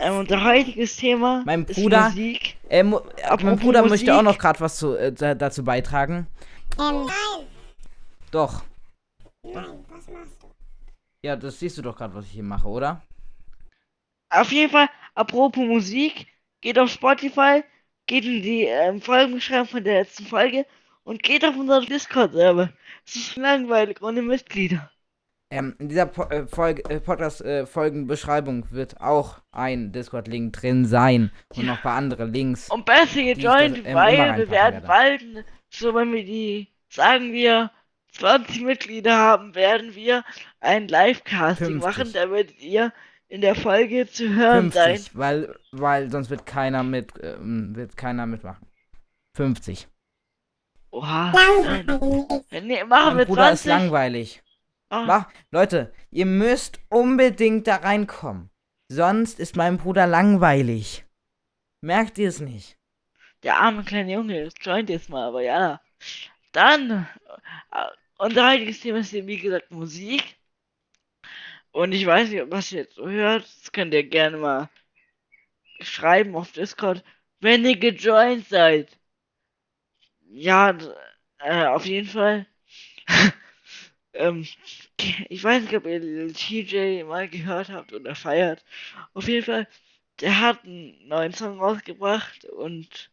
Ähm, 0.00 0.18
unser 0.18 0.44
heutiges 0.44 0.96
Thema 0.96 1.42
Mein 1.46 1.64
ist 1.64 1.76
Bruder- 1.80 2.10
Musik. 2.10 2.56
Äh, 2.68 2.82
mu- 2.82 2.98
äh, 3.16 3.36
mein 3.42 3.58
Bruder 3.58 3.82
möchte 3.86 4.12
auch 4.14 4.22
Musik. 4.22 4.36
noch 4.36 4.38
gerade 4.38 4.60
was 4.60 4.76
zu, 4.76 4.94
äh, 4.96 5.12
da- 5.12 5.34
dazu 5.34 5.64
beitragen. 5.64 6.26
Ähm, 6.78 7.06
nein. 7.06 7.46
Doch. 8.30 8.62
Nein, 9.42 9.84
was 9.88 10.06
machst 10.08 10.42
du? 10.42 10.46
Ja, 11.24 11.36
das 11.36 11.58
siehst 11.58 11.78
du 11.78 11.82
doch 11.82 11.96
gerade, 11.96 12.14
was 12.14 12.26
ich 12.26 12.32
hier 12.32 12.42
mache, 12.42 12.68
oder? 12.68 13.02
Auf 14.30 14.52
jeden 14.52 14.70
Fall, 14.70 14.88
apropos 15.14 15.64
Musik, 15.66 16.26
geht 16.60 16.78
auf 16.78 16.90
Spotify, 16.90 17.64
geht 18.06 18.24
in 18.26 18.42
die 18.42 18.64
ähm, 18.64 19.00
Folgenbeschreibung 19.00 19.68
von 19.68 19.84
der 19.84 20.00
letzten 20.00 20.26
Folge 20.26 20.66
und 21.08 21.22
geht 21.22 21.42
auf 21.42 21.56
unseren 21.56 21.86
Discord-Server. 21.86 22.70
Es 23.06 23.16
ist 23.16 23.36
langweilig 23.36 24.02
ohne 24.02 24.20
Mitglieder. 24.20 24.90
Ähm, 25.50 25.74
in 25.78 25.88
dieser 25.88 26.04
po 26.04 26.24
äh, 26.24 26.46
Folge, 26.46 26.84
äh, 26.90 27.00
Podcast-Folgenbeschreibung 27.00 28.70
wird 28.70 29.00
auch 29.00 29.38
ein 29.50 29.90
Discord-Link 29.90 30.52
drin 30.52 30.84
sein. 30.84 31.30
Und 31.56 31.64
noch 31.64 31.76
ein 31.76 31.82
paar 31.82 31.96
andere 31.96 32.26
Links. 32.26 32.70
Und 32.70 32.84
besser 32.84 33.22
gejoint, 33.22 33.86
ähm, 33.86 33.94
weil 33.94 34.36
wir 34.36 34.50
werden 34.50 34.50
werde. 34.50 34.86
bald, 34.86 35.24
so 35.70 35.94
wenn 35.94 36.12
wir 36.12 36.24
die, 36.26 36.68
sagen 36.90 37.32
wir, 37.32 37.70
20 38.12 38.60
Mitglieder 38.60 39.16
haben, 39.16 39.54
werden 39.54 39.94
wir 39.94 40.24
ein 40.60 40.88
Live-Casting 40.88 41.80
50. 41.80 41.82
machen. 41.82 42.12
Da 42.12 42.30
werdet 42.30 42.60
ihr 42.60 42.92
in 43.28 43.40
der 43.40 43.54
Folge 43.54 44.06
zu 44.10 44.34
hören 44.34 44.72
50, 44.72 44.74
sein. 44.74 45.00
weil, 45.14 45.56
weil 45.72 46.10
sonst 46.10 46.28
wird 46.28 46.44
keiner 46.44 46.82
mit, 46.82 47.14
ähm, 47.22 47.74
wird 47.74 47.96
keiner 47.96 48.26
mitmachen. 48.26 48.66
50. 49.36 49.88
Oha. 50.90 51.32
Langweilig. 51.32 52.44
Nee, 52.50 52.84
machen 52.84 53.06
Mein 53.08 53.18
wir 53.18 53.24
Bruder 53.26 53.52
ist 53.52 53.62
20. 53.62 53.66
langweilig. 53.66 54.42
Ah, 54.90 55.04
Mach, 55.04 55.28
Leute, 55.50 55.92
ihr 56.10 56.26
müsst 56.26 56.80
unbedingt 56.88 57.66
da 57.66 57.76
reinkommen. 57.76 58.50
Sonst 58.88 59.38
ist 59.38 59.56
mein 59.56 59.76
Bruder 59.76 60.06
langweilig. 60.06 61.04
Merkt 61.82 62.18
ihr 62.18 62.28
es 62.28 62.40
nicht? 62.40 62.78
Der 63.42 63.58
arme 63.58 63.84
kleine 63.84 64.12
Junge, 64.14 64.44
das 64.44 64.54
joint 64.60 64.88
jetzt 64.88 65.10
mal, 65.10 65.28
aber 65.28 65.42
ja. 65.42 65.80
Dann, 66.52 67.06
äh, 67.72 67.84
unser 68.16 68.50
heutiges 68.50 68.80
Thema 68.80 68.98
ist, 68.98 69.12
wie 69.12 69.38
gesagt, 69.38 69.70
Musik. 69.70 70.36
Und 71.70 71.92
ich 71.92 72.06
weiß 72.06 72.30
nicht, 72.30 72.50
was 72.50 72.72
ihr 72.72 72.80
jetzt 72.80 72.94
so 72.94 73.08
hört. 73.08 73.44
Das 73.44 73.70
könnt 73.72 73.92
ihr 73.94 74.02
gerne 74.02 74.38
mal 74.38 74.68
schreiben 75.80 76.34
auf 76.34 76.50
Discord, 76.52 77.04
wenn 77.40 77.64
ihr 77.64 77.78
gejoint 77.78 78.48
seid. 78.48 78.97
Ja, 80.30 80.76
äh, 81.38 81.66
auf 81.66 81.86
jeden 81.86 82.08
Fall. 82.08 82.46
ähm, 84.12 84.46
ich 85.28 85.42
weiß 85.42 85.62
nicht, 85.62 85.74
ob 85.76 85.86
ihr 85.86 86.32
TJ 86.32 87.04
mal 87.04 87.28
gehört 87.28 87.70
habt 87.70 87.92
oder 87.92 88.14
feiert. 88.14 88.64
Auf 89.14 89.28
jeden 89.28 89.44
Fall, 89.44 89.66
der 90.20 90.40
hat 90.40 90.64
einen 90.64 91.08
neuen 91.08 91.32
Song 91.32 91.58
rausgebracht 91.60 92.44
und 92.44 93.10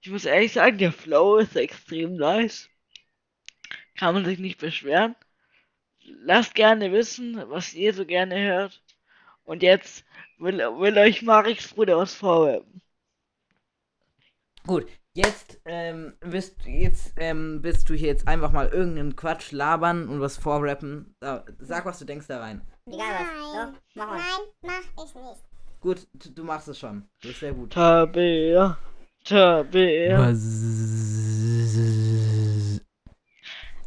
ich 0.00 0.10
muss 0.10 0.24
ehrlich 0.24 0.52
sagen, 0.52 0.78
der 0.78 0.92
Flow 0.92 1.36
ist 1.38 1.56
extrem 1.56 2.16
nice. 2.16 2.68
Kann 3.96 4.14
man 4.14 4.24
sich 4.24 4.38
nicht 4.38 4.58
beschweren. 4.58 5.16
Lasst 6.04 6.54
gerne 6.54 6.92
wissen, 6.92 7.42
was 7.50 7.74
ihr 7.74 7.94
so 7.94 8.06
gerne 8.06 8.40
hört. 8.40 8.82
Und 9.44 9.62
jetzt 9.62 10.04
will, 10.38 10.58
will 10.58 10.98
euch 10.98 11.22
Mariks 11.22 11.68
Bruder 11.74 11.98
was 11.98 12.14
vorwerfen. 12.14 12.80
Gut, 14.66 14.86
jetzt, 15.18 15.60
ähm, 15.64 16.14
bist, 16.20 16.64
jetzt, 16.64 17.14
ähm, 17.16 17.60
bist 17.60 17.90
du 17.90 17.94
hier 17.94 18.08
jetzt 18.08 18.28
einfach 18.28 18.52
mal 18.52 18.68
irgendeinen 18.68 19.16
Quatsch 19.16 19.50
labern 19.52 20.08
und 20.08 20.20
was 20.20 20.36
vorrappen. 20.36 21.16
Sag, 21.58 21.84
was 21.84 21.98
du 21.98 22.04
denkst 22.04 22.28
da 22.28 22.38
rein. 22.38 22.62
Egal 22.86 23.00
was. 23.00 23.72
Doch, 23.72 23.80
mach 23.96 24.06
mal. 24.06 24.20
Nein, 24.62 24.72
mach 24.96 25.04
ich 25.04 25.14
nicht. 25.14 25.44
Gut, 25.80 26.06
du, 26.14 26.30
du 26.30 26.44
machst 26.44 26.68
es 26.68 26.78
schon. 26.78 27.08
Das 27.20 27.32
ist 27.32 27.40
sehr 27.40 27.52
gut. 27.52 27.72
Tabea, 27.72 28.78
Tabea. 29.24 30.32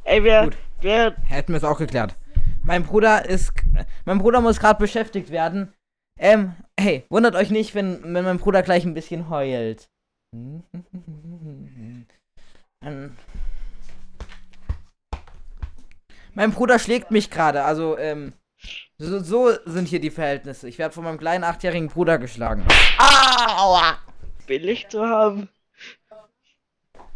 Ey, 0.04 0.24
wer, 0.24 0.44
Gut. 0.46 0.58
wer, 0.82 1.16
Hätten 1.28 1.54
wir 1.54 1.58
es 1.58 1.64
auch 1.64 1.78
geklärt. 1.78 2.16
Mein 2.64 2.84
Bruder 2.84 3.26
ist. 3.26 3.54
Mein 4.06 4.20
Bruder 4.20 4.42
muss 4.42 4.60
gerade 4.60 4.80
beschäftigt 4.80 5.32
werden. 5.32 5.74
Ähm, 6.20 6.56
hey, 6.78 7.06
wundert 7.10 7.36
euch 7.36 7.50
nicht, 7.50 7.74
wenn, 7.74 8.14
wenn 8.14 8.26
mein 8.26 8.38
Bruder 8.38 8.62
gleich 8.64 8.84
ein 8.86 8.94
bisschen 8.94 9.30
heult. 9.30 9.90
Ähm, 12.84 13.16
Mein 16.34 16.52
Bruder 16.52 16.80
schlägt 16.80 17.12
mich 17.12 17.30
gerade, 17.30 17.64
also, 17.64 17.98
ähm. 17.98 18.34
So, 18.98 19.20
so 19.20 19.52
sind 19.66 19.88
hier 19.88 20.00
die 20.00 20.12
Verhältnisse. 20.12 20.70
Ich 20.70 20.78
werde 20.78 20.94
von 20.94 21.04
meinem 21.04 21.18
kleinen 21.18 21.44
achtjährigen 21.44 21.90
Bruder 21.90 22.20
geschlagen. 22.20 22.66
Aua! 23.00 23.98
billig 24.52 24.88
zu 24.90 25.08
haben? 25.08 25.50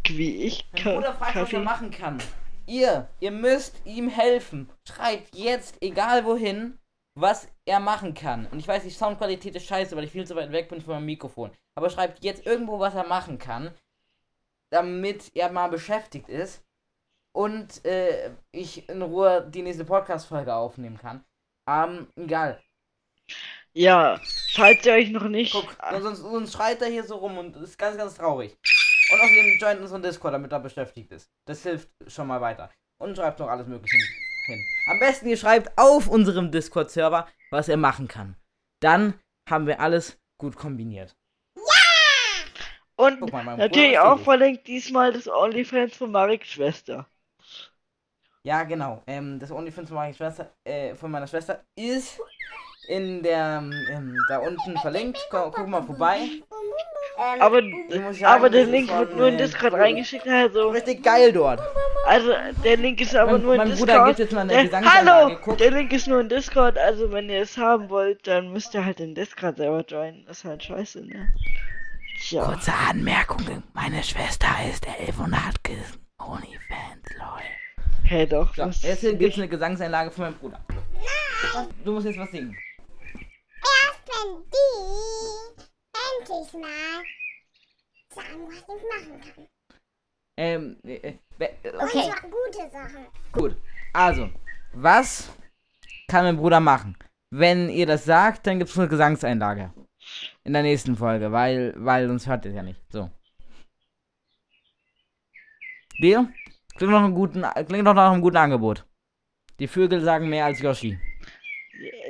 Wie 0.08 0.44
ich 0.44 0.66
Mein 0.72 0.82
kann. 0.82 0.94
Bruder 0.94 1.14
fragt, 1.14 1.36
was 1.36 1.52
er 1.52 1.60
machen 1.60 1.90
kann. 1.90 2.18
Ihr, 2.66 3.08
ihr 3.20 3.30
müsst 3.30 3.80
ihm 3.84 4.08
helfen. 4.08 4.70
Schreibt 4.88 5.34
jetzt, 5.34 5.76
egal 5.82 6.24
wohin, 6.24 6.78
was 7.16 7.48
er 7.64 7.80
machen 7.80 8.14
kann. 8.14 8.46
Und 8.46 8.58
ich 8.58 8.68
weiß, 8.68 8.84
die 8.84 8.90
Soundqualität 8.90 9.56
ist 9.56 9.66
scheiße, 9.66 9.96
weil 9.96 10.04
ich 10.04 10.12
viel 10.12 10.26
zu 10.26 10.36
weit 10.36 10.52
weg 10.52 10.68
bin 10.68 10.80
von 10.80 10.94
meinem 10.94 11.06
Mikrofon. 11.06 11.50
Aber 11.74 11.90
schreibt 11.90 12.22
jetzt 12.22 12.46
irgendwo, 12.46 12.78
was 12.78 12.94
er 12.94 13.06
machen 13.06 13.38
kann, 13.38 13.74
damit 14.70 15.34
er 15.34 15.50
mal 15.50 15.68
beschäftigt 15.68 16.28
ist 16.28 16.62
und 17.32 17.84
äh, 17.84 18.30
ich 18.52 18.88
in 18.88 19.02
Ruhe 19.02 19.48
die 19.48 19.62
nächste 19.62 19.84
Podcast-Folge 19.84 20.54
aufnehmen 20.54 20.98
kann. 20.98 21.24
Ähm, 21.68 22.08
egal. 22.16 22.62
Ja, 23.72 24.20
falls 24.52 24.84
ihr 24.86 24.92
euch 24.92 25.10
noch 25.10 25.28
nicht. 25.28 25.52
Guck, 25.52 25.76
sonst, 26.00 26.20
sonst 26.20 26.52
schreit 26.52 26.82
er 26.82 26.88
hier 26.88 27.04
so 27.04 27.16
rum 27.16 27.38
und 27.38 27.56
ist 27.56 27.78
ganz, 27.78 27.96
ganz 27.96 28.14
traurig. 28.14 28.56
Und 29.10 29.20
außerdem 29.20 29.58
joint 29.58 29.80
unseren 29.80 30.02
Discord, 30.02 30.34
damit 30.34 30.52
er 30.52 30.60
beschäftigt 30.60 31.12
ist. 31.12 31.30
Das 31.46 31.62
hilft 31.62 31.88
schon 32.06 32.26
mal 32.26 32.40
weiter. 32.40 32.70
Und 32.98 33.16
schreibt 33.16 33.38
noch 33.38 33.48
alles 33.48 33.66
Mögliche 33.66 33.96
hin. 34.46 34.64
Am 34.86 34.98
besten 34.98 35.28
ihr 35.28 35.36
schreibt 35.36 35.76
auf 35.76 36.08
unserem 36.08 36.50
Discord-Server, 36.50 37.28
was 37.50 37.68
er 37.68 37.76
machen 37.76 38.08
kann. 38.08 38.36
Dann 38.80 39.14
haben 39.48 39.66
wir 39.66 39.80
alles 39.80 40.18
gut 40.38 40.56
kombiniert. 40.56 41.16
Und 42.96 43.20
Guck 43.20 43.32
mal, 43.32 43.56
natürlich 43.56 43.96
Bruder 43.96 44.12
auch 44.12 44.18
verlinkt 44.20 44.66
diesmal 44.66 45.12
das 45.12 45.28
OnlyFans 45.28 45.94
von 45.94 46.10
Mariks 46.10 46.48
Schwester. 46.48 47.06
Ja, 48.42 48.62
genau. 48.62 49.02
Ähm, 49.06 49.38
das 49.38 49.50
OnlyFans 49.50 49.88
von 49.88 49.96
meiner 49.96 50.14
Schwester, 50.14 50.54
äh, 50.64 50.94
von 50.94 51.10
meiner 51.10 51.26
Schwester 51.26 51.64
ist 51.74 52.18
in 52.88 53.22
der, 53.22 53.62
ähm, 53.90 54.16
da 54.28 54.38
unten 54.38 54.78
verlinkt. 54.78 55.18
Guck, 55.30 55.54
guck 55.54 55.66
mal 55.66 55.82
vorbei. 55.82 56.28
Ähm, 57.18 57.40
Aber, 57.40 57.60
Ich 57.62 58.00
muss 58.00 58.18
sagen, 58.18 58.24
aber 58.24 58.50
der 58.50 58.64
Link 58.66 58.88
wird 58.90 59.16
nur 59.16 59.28
in 59.28 59.38
Discord 59.38 59.72
reingeschickt, 59.74 60.28
also, 60.28 60.68
Richtig 60.70 61.02
geil 61.02 61.32
dort. 61.32 61.60
also 62.04 62.32
der 62.64 62.76
Link 62.76 63.00
ist 63.00 63.14
aber 63.16 63.32
Mein- 63.32 63.42
nur 63.42 63.52
in 63.54 63.58
mein 63.58 63.70
Discord. 63.70 63.88
Bruder 63.90 64.06
gibt 64.06 64.18
jetzt 64.18 64.32
mal 64.32 64.40
eine 64.42 64.52
der, 64.52 64.64
Gesangsanlage, 64.64 65.24
hallo, 65.26 65.38
guck. 65.42 65.58
der 65.58 65.70
Link 65.70 65.92
ist 65.92 66.06
nur 66.08 66.20
in 66.20 66.28
Discord, 66.28 66.76
also 66.78 67.10
wenn 67.12 67.30
ihr 67.30 67.40
es 67.40 67.56
haben 67.56 67.88
wollt, 67.88 68.26
dann 68.26 68.52
müsst 68.52 68.74
ihr 68.74 68.84
halt 68.84 69.00
in 69.00 69.14
Discord 69.14 69.56
selber 69.56 69.84
joinen. 69.88 70.24
Das 70.26 70.38
ist 70.38 70.44
halt 70.44 70.62
scheiße, 70.62 71.06
ne? 71.06 71.28
Tja. 72.20 72.44
Kurze 72.44 72.72
Anmerkung. 72.90 73.62
Meine 73.72 74.02
Schwester 74.02 74.48
ist 74.70 74.86
elf 74.86 75.18
und 75.18 75.34
hat 75.34 75.56
OnlyFans, 76.18 77.14
lol. 77.18 77.42
Hä, 78.04 78.26
doch. 78.26 78.54
So, 78.54 78.62
was- 78.66 78.82
jetzt 78.82 79.02
gibt 79.02 79.22
es 79.22 79.38
eine 79.38 79.48
Gesangseinlage 79.48 80.10
von 80.10 80.24
meinem 80.24 80.34
Bruder. 80.34 80.60
Was, 81.54 81.66
du 81.84 81.92
musst 81.92 82.06
jetzt 82.06 82.18
was 82.18 82.30
singen. 82.30 82.56
Erst 83.14 84.08
wenn 84.08 84.42
die 84.50 85.62
endlich 86.20 86.52
mal 86.54 87.02
sagen, 88.10 88.46
was 88.46 88.56
ich 88.58 88.66
machen 88.66 89.20
kann. 89.20 89.48
Ähm, 90.38 90.76
äh, 90.84 90.94
äh, 90.96 91.18
be- 91.38 91.54
Und 91.72 91.90
zwar 91.90 92.20
gute 92.22 92.70
Sachen. 92.70 93.06
gut. 93.32 93.56
Also, 93.92 94.30
was 94.74 95.30
kann 96.08 96.24
mein 96.24 96.36
Bruder 96.36 96.60
machen? 96.60 96.96
Wenn 97.30 97.70
ihr 97.70 97.86
das 97.86 98.04
sagt, 98.04 98.46
dann 98.46 98.58
gibt 98.58 98.70
es 98.70 98.78
eine 98.78 98.88
Gesangseinlage. 98.88 99.72
In 100.44 100.52
der 100.52 100.62
nächsten 100.62 100.94
Folge, 100.96 101.32
weil, 101.32 101.74
weil 101.76 102.06
sonst 102.06 102.26
hört 102.26 102.44
ihr 102.44 102.50
es 102.50 102.56
ja 102.56 102.62
nicht. 102.62 102.80
So. 102.92 103.10
Dir? 106.00 106.32
Klingt 106.76 106.92
noch, 106.92 107.02
einen 107.02 107.14
guten, 107.14 107.42
klingt 107.66 107.84
noch 107.84 107.94
nach 107.94 108.12
einem 108.12 108.20
guten 108.20 108.36
Angebot. 108.36 108.84
Die 109.58 109.66
Vögel 109.66 110.02
sagen 110.02 110.28
mehr 110.28 110.44
als 110.44 110.60
Yoshi. 110.60 110.98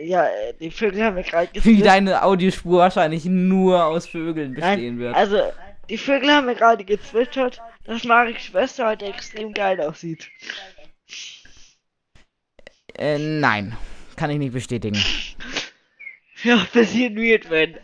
Ja, 0.01 0.27
äh, 0.27 0.55
die 0.61 0.71
Vögel 0.71 1.03
haben 1.03 1.15
mir 1.15 1.23
gerade 1.23 1.49
Wie 1.55 1.77
gesagt. 1.77 1.87
deine 1.87 2.23
Audiospur 2.23 2.79
wahrscheinlich 2.81 3.25
nur 3.25 3.85
aus 3.85 4.07
Vögeln 4.07 4.55
bestehen 4.55 4.97
Nein, 4.97 4.99
wird. 4.99 5.15
also, 5.15 5.53
die 5.89 5.99
Vögel 5.99 6.31
haben 6.31 6.47
mir 6.47 6.55
gerade 6.55 6.85
gezwitschert, 6.85 7.61
dass 7.85 8.05
Mariks 8.05 8.45
Schwester 8.45 8.89
heute 8.89 9.07
extrem 9.07 9.53
geil 9.53 9.81
aussieht. 9.81 10.31
Äh, 12.99 13.19
nein. 13.19 13.77
Kann 14.17 14.31
ich 14.31 14.39
nicht 14.39 14.53
bestätigen. 14.53 14.99
Ja, 16.43 16.67
bisschen 16.73 17.17
weird, 17.17 17.51
wenn. 17.51 17.77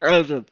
Also, 0.00 0.44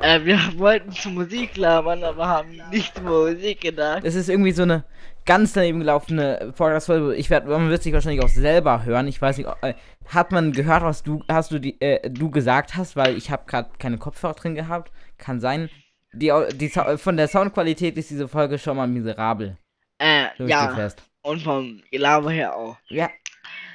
äh, 0.00 0.24
wir 0.24 0.38
wollten 0.56 0.92
zu 0.92 1.10
Musik 1.10 1.56
labern, 1.56 2.02
aber 2.02 2.26
haben 2.26 2.60
nicht 2.70 2.96
über 2.98 3.30
Musik 3.30 3.60
gedacht. 3.60 4.04
Das 4.04 4.14
ist 4.14 4.28
irgendwie 4.28 4.52
so 4.52 4.62
eine 4.62 4.84
ganz 5.26 5.52
daneben 5.52 5.78
gelaufene 5.80 6.52
Podcast-Folge. 6.56 7.14
Ich 7.14 7.30
werd, 7.30 7.46
man 7.46 7.68
wird 7.70 7.82
sich 7.82 7.92
wahrscheinlich 7.92 8.22
auch 8.24 8.28
selber 8.28 8.84
hören. 8.84 9.06
Ich 9.08 9.20
weiß 9.20 9.38
nicht, 9.38 9.48
ob- 9.48 9.62
äh, 9.62 9.74
hat 10.08 10.32
man 10.32 10.52
gehört, 10.52 10.82
was 10.82 11.02
du, 11.02 11.22
hast 11.30 11.50
du 11.52 11.58
die, 11.58 11.80
äh, 11.80 12.08
du 12.10 12.30
gesagt 12.30 12.76
hast, 12.76 12.96
weil 12.96 13.16
ich 13.16 13.30
habe 13.30 13.44
gerade 13.46 13.70
keine 13.78 13.98
Kopfhörer 13.98 14.34
drin 14.34 14.54
gehabt. 14.54 14.90
Kann 15.18 15.40
sein. 15.40 15.70
Die, 16.12 16.32
die, 16.54 16.68
Sau- 16.68 16.96
von 16.96 17.16
der 17.16 17.28
Soundqualität 17.28 17.96
ist 17.96 18.10
diese 18.10 18.28
Folge 18.28 18.58
schon 18.58 18.76
mal 18.76 18.86
miserabel. 18.88 19.56
Äh, 19.98 20.26
So 20.36 20.44
ja, 20.46 20.90
und 21.22 21.40
vom 21.42 21.80
Gelaber 21.90 22.30
her 22.30 22.56
auch. 22.56 22.76
Ja. 22.88 23.08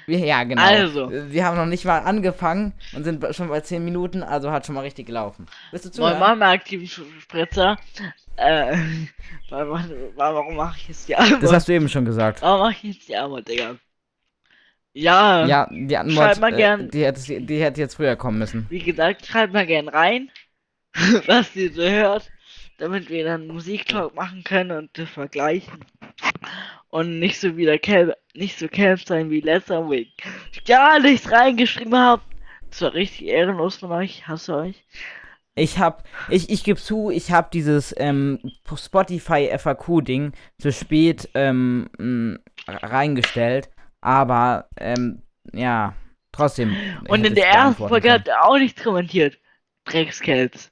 Ja, 0.10 0.44
genau. 0.44 0.62
Also. 0.62 1.10
Wir 1.12 1.46
haben 1.46 1.58
noch 1.58 1.66
nicht 1.66 1.84
mal 1.84 2.00
angefangen 2.00 2.74
und 2.96 3.04
sind 3.04 3.26
schon 3.36 3.50
bei 3.50 3.60
10 3.60 3.84
Minuten, 3.84 4.24
also 4.24 4.52
hat 4.52 4.66
schon 4.66 4.76
mal 4.76 4.82
richtig 4.82 5.06
gelaufen. 5.08 5.48
Bist 5.72 5.84
du 5.86 5.92
zu? 5.92 6.02
Moin 6.02 6.18
Mama, 6.20 6.52
aktiven 6.52 6.88
Spritzer. 6.88 7.78
Äh, 8.38 8.78
wa- 9.50 9.68
wa- 9.68 9.84
wa- 10.16 10.36
warum 10.36 10.56
mache 10.56 10.78
ich 10.80 10.88
jetzt 10.90 11.08
die 11.10 11.16
Antwort? 11.16 11.44
Das 11.44 11.52
hast 11.54 11.68
du 11.68 11.74
eben 11.74 11.90
schon 11.90 12.06
gesagt. 12.06 12.42
Warum 12.42 12.62
mache 12.62 12.72
ich 12.74 12.84
jetzt 12.96 13.10
die 13.10 13.16
Antwort, 13.18 13.48
Digga? 13.48 13.76
Ja, 14.94 15.46
Ja, 15.46 15.68
die 15.72 15.96
Antwort, 15.98 16.26
Schreib 16.36 16.40
mal 16.40 16.54
äh, 16.54 16.58
gern. 16.58 16.90
die, 16.90 17.06
hätte, 17.06 17.42
die 17.42 17.62
hätte 17.62 17.82
jetzt 17.82 17.96
früher 17.96 18.16
kommen 18.16 18.40
müssen. 18.40 18.66
wie 18.70 18.80
gesagt, 18.80 19.26
schreibt 19.26 19.54
mal 19.54 19.66
gern 19.66 19.90
rein, 19.90 20.32
was 21.28 21.56
ihr 21.56 21.72
so 21.72 21.84
hört, 21.84 22.30
damit 22.80 23.10
wir 23.10 23.24
dann 23.26 23.48
Musiktalk 23.48 24.16
machen 24.16 24.44
können 24.44 24.72
und 24.78 24.98
das 24.98 25.10
vergleichen. 25.10 25.86
Und 26.90 27.20
nicht 27.20 27.40
so 27.40 27.58
wieder 27.58 27.78
Kelb, 27.78 28.16
nicht 28.34 28.58
so 28.58 28.68
Kelb 28.68 29.02
sein 29.02 29.30
wie 29.30 29.42
letzter 29.42 29.88
Week. 29.90 30.10
Gar 30.68 31.00
nichts 31.00 31.32
reingeschrieben 31.32 31.96
habt. 31.98 32.24
Das 32.70 32.82
war 32.82 32.94
richtig 32.94 33.28
ehrenlos 33.28 33.78
von 33.78 33.92
euch. 33.92 34.28
Hasse 34.28 34.56
euch. 34.56 34.84
Ich 35.58 35.80
hab, 35.80 36.04
ich, 36.30 36.50
ich 36.50 36.64
gebe 36.64 36.80
zu, 36.80 37.10
ich 37.10 37.32
habe 37.32 37.50
dieses 37.52 37.94
ähm, 37.98 38.40
Spotify 38.76 39.50
FAQ-Ding 39.58 40.34
zu 40.60 40.72
spät 40.72 41.30
ähm, 41.34 41.90
mh, 41.98 42.40
reingestellt, 42.68 43.70
aber 44.02 44.70
ähm, 44.80 45.24
ja, 45.54 45.96
trotzdem. 46.32 46.76
Und 47.08 47.26
in 47.26 47.34
der 47.34 47.48
ersten 47.48 47.88
Folge 47.88 48.12
habt 48.14 48.28
ihr 48.28 48.44
auch 48.44 48.58
nichts 48.58 48.84
kommentiert. 48.84 49.40
Dreckskelbs. 49.86 50.72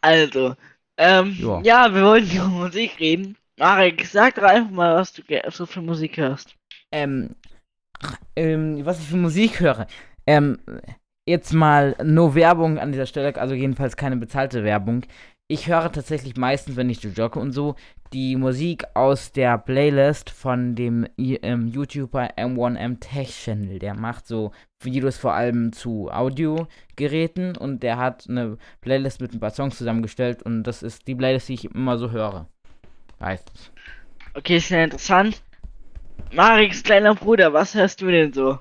Also, 0.00 0.56
ähm, 0.96 1.36
Ja. 1.38 1.60
ja, 1.62 1.94
wir 1.94 2.02
wollten 2.02 2.34
über 2.36 2.48
Musik 2.48 2.98
reden. 2.98 3.36
Marek, 3.58 4.04
sag 4.06 4.34
doch 4.34 4.42
einfach 4.42 4.70
mal, 4.70 4.96
was 4.96 5.12
du 5.12 5.22
so 5.50 5.64
für 5.66 5.80
Musik 5.80 6.16
hörst. 6.16 6.56
Ähm, 6.90 7.36
ähm, 8.34 8.84
was 8.84 9.00
ich 9.00 9.06
für 9.06 9.16
Musik 9.16 9.60
höre. 9.60 9.86
Ähm, 10.26 10.58
jetzt 11.26 11.52
mal 11.52 11.96
no 12.02 12.34
Werbung 12.34 12.78
an 12.78 12.92
dieser 12.92 13.06
Stelle, 13.06 13.36
also 13.36 13.54
jedenfalls 13.54 13.96
keine 13.96 14.16
bezahlte 14.16 14.64
Werbung. 14.64 15.02
Ich 15.48 15.68
höre 15.68 15.92
tatsächlich 15.92 16.36
meistens, 16.36 16.76
wenn 16.76 16.90
ich 16.90 17.02
jogge 17.02 17.38
und 17.38 17.52
so, 17.52 17.76
die 18.12 18.36
Musik 18.36 18.84
aus 18.94 19.30
der 19.32 19.58
Playlist 19.58 20.30
von 20.30 20.74
dem 20.74 21.06
ähm, 21.18 21.68
YouTuber 21.68 22.36
M1M 22.36 22.98
Tech 22.98 23.30
Channel. 23.30 23.78
Der 23.78 23.94
macht 23.94 24.26
so 24.26 24.52
Videos 24.82 25.16
vor 25.16 25.34
allem 25.34 25.72
zu 25.72 26.10
Audiogeräten 26.10 27.56
und 27.56 27.82
der 27.82 27.96
hat 27.96 28.26
eine 28.28 28.58
Playlist 28.80 29.20
mit 29.20 29.34
ein 29.34 29.40
paar 29.40 29.50
Songs 29.50 29.78
zusammengestellt 29.78 30.42
und 30.42 30.64
das 30.64 30.82
ist 30.82 31.06
die 31.06 31.14
Playlist, 31.14 31.48
die 31.48 31.54
ich 31.54 31.64
immer 31.66 31.98
so 31.98 32.10
höre. 32.10 32.48
Meistens. 33.18 33.72
Okay, 34.34 34.56
ist 34.56 34.68
ja 34.70 34.82
interessant. 34.82 35.42
Mareks 36.32 36.82
kleiner 36.82 37.14
Bruder, 37.14 37.52
was 37.52 37.74
hörst 37.74 38.00
du 38.02 38.10
denn 38.10 38.32
so? 38.32 38.58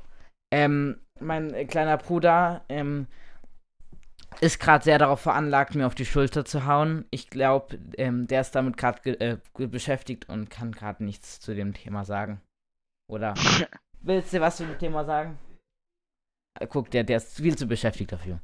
Ähm, 0.52 0.98
mein 1.20 1.54
äh, 1.54 1.66
kleiner 1.66 1.98
Bruder, 1.98 2.64
ähm, 2.70 3.08
ist 4.42 4.60
gerade 4.60 4.84
sehr 4.84 4.98
darauf 5.00 5.22
veranlagt, 5.22 5.76
mir 5.76 5.88
auf 5.88 5.96
die 5.96 6.06
Schulter 6.06 6.44
zu 6.44 6.66
hauen. 6.66 7.06
Ich 7.10 7.30
glaube, 7.30 7.80
ähm, 7.98 8.28
der 8.28 8.42
ist 8.42 8.52
damit 8.54 8.76
gerade 8.76 9.02
ge 9.02 9.14
äh, 9.14 9.68
beschäftigt 9.68 10.28
und 10.28 10.50
kann 10.50 10.74
gerade 10.74 11.04
nichts 11.06 11.40
zu 11.40 11.56
dem 11.56 11.74
Thema 11.74 12.04
sagen. 12.04 12.42
Oder 13.10 13.34
willst 14.02 14.34
du 14.34 14.42
was 14.42 14.58
zu 14.58 14.66
dem 14.66 14.78
Thema 14.78 15.06
sagen? 15.06 15.38
Äh, 16.60 16.68
Guck, 16.68 16.92
der, 16.92 17.04
der 17.06 17.18
ist 17.18 17.38
viel 17.38 17.56
zu 17.58 17.66
beschäftigt 17.68 18.12
dafür. 18.12 18.40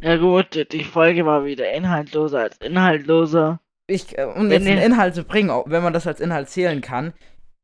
Ja 0.00 0.16
gut, 0.16 0.72
die 0.72 0.84
Folge 0.84 1.24
war 1.24 1.44
wieder 1.44 1.72
inhaltloser 1.72 2.40
als 2.40 2.58
inhaltloser. 2.58 3.60
Ich, 3.88 4.18
äh, 4.18 4.24
um 4.24 4.50
Wenn 4.50 4.62
jetzt 4.62 4.66
einen 4.66 4.78
ihr- 4.78 4.84
Inhalt 4.86 5.14
zu 5.14 5.22
bringen, 5.24 5.50
wenn 5.66 5.82
man 5.84 5.92
das 5.92 6.06
als 6.06 6.20
Inhalt 6.20 6.48
zählen 6.50 6.80
kann, 6.80 7.12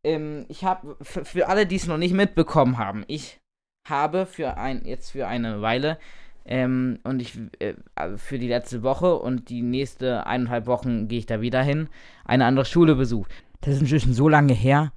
ähm, 0.05 0.47
ich 0.49 0.65
habe, 0.65 0.97
für, 1.01 1.25
für 1.25 1.49
alle, 1.49 1.67
die 1.67 1.77
es 1.77 1.87
noch 1.87 1.99
nicht 1.99 2.15
mitbekommen 2.15 2.79
haben, 2.79 3.05
ich 3.07 3.41
habe 3.89 4.27
für 4.27 4.57
ein, 4.57 4.85
jetzt 4.85 5.11
für 5.11 5.27
eine 5.27 5.63
Weile, 5.63 5.99
ähm, 6.45 6.99
und 7.05 7.23
ich, 7.23 7.39
äh, 7.61 7.75
also 7.95 8.17
für 8.17 8.39
die 8.39 8.49
letzte 8.49 8.83
Woche 8.83 9.17
und 9.17 9.49
die 9.49 9.63
nächste 9.63 10.27
eineinhalb 10.27 10.67
Wochen 10.67 11.09
gehe 11.09 11.21
ich 11.21 11.27
da 11.27 11.41
wieder 11.41 11.63
hin, 11.63 11.89
eine 12.25 12.47
andere 12.47 12.65
Schule 12.65 12.97
besucht. 12.97 13.31
Das 13.61 13.75
ist 13.75 13.83
inzwischen 13.83 14.13
so 14.13 14.29
lange 14.29 14.53
her, 14.53 14.93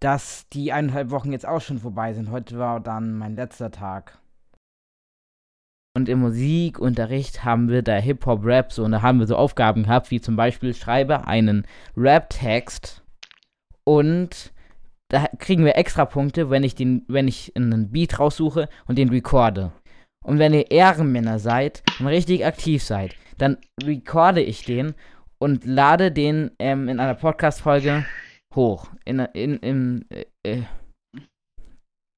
dass 0.00 0.48
die 0.48 0.72
eineinhalb 0.72 1.10
Wochen 1.10 1.32
jetzt 1.32 1.46
auch 1.46 1.60
schon 1.60 1.78
vorbei 1.78 2.14
sind. 2.14 2.30
Heute 2.30 2.58
war 2.58 2.80
dann 2.80 3.18
mein 3.18 3.36
letzter 3.36 3.70
Tag. 3.70 4.18
Und 5.94 6.08
im 6.08 6.20
Musikunterricht 6.20 7.44
haben 7.44 7.68
wir 7.68 7.82
da 7.82 7.96
Hip-Hop-Rap 7.96 8.72
so, 8.72 8.84
und 8.84 8.92
da 8.92 9.02
haben 9.02 9.18
wir 9.18 9.26
so 9.26 9.36
Aufgaben 9.36 9.82
gehabt, 9.82 10.10
wie 10.10 10.20
zum 10.20 10.36
Beispiel 10.36 10.72
schreibe 10.72 11.26
einen 11.26 11.66
Rap-Text 11.96 13.02
und 13.88 14.52
da 15.10 15.28
kriegen 15.38 15.64
wir 15.64 15.78
extra 15.78 16.04
Punkte, 16.04 16.50
wenn 16.50 16.62
ich 16.62 16.74
den, 16.74 17.06
wenn 17.08 17.26
ich 17.26 17.56
einen 17.56 17.90
Beat 17.90 18.18
raussuche 18.18 18.68
und 18.86 18.98
den 18.98 19.08
recorde. 19.08 19.72
Und 20.22 20.38
wenn 20.38 20.52
ihr 20.52 20.70
Ehrenmänner 20.70 21.38
seid 21.38 21.82
und 21.98 22.06
richtig 22.06 22.44
aktiv 22.44 22.82
seid, 22.82 23.16
dann 23.38 23.56
recorde 23.82 24.42
ich 24.42 24.62
den 24.62 24.94
und 25.38 25.64
lade 25.64 26.12
den 26.12 26.50
ähm, 26.58 26.90
in 26.90 27.00
einer 27.00 27.14
Podcast-Folge 27.14 28.04
hoch. 28.54 28.90
In, 29.06 29.20
in, 29.20 29.56
in, 29.56 30.04
äh, 30.10 30.26
äh, 30.42 30.62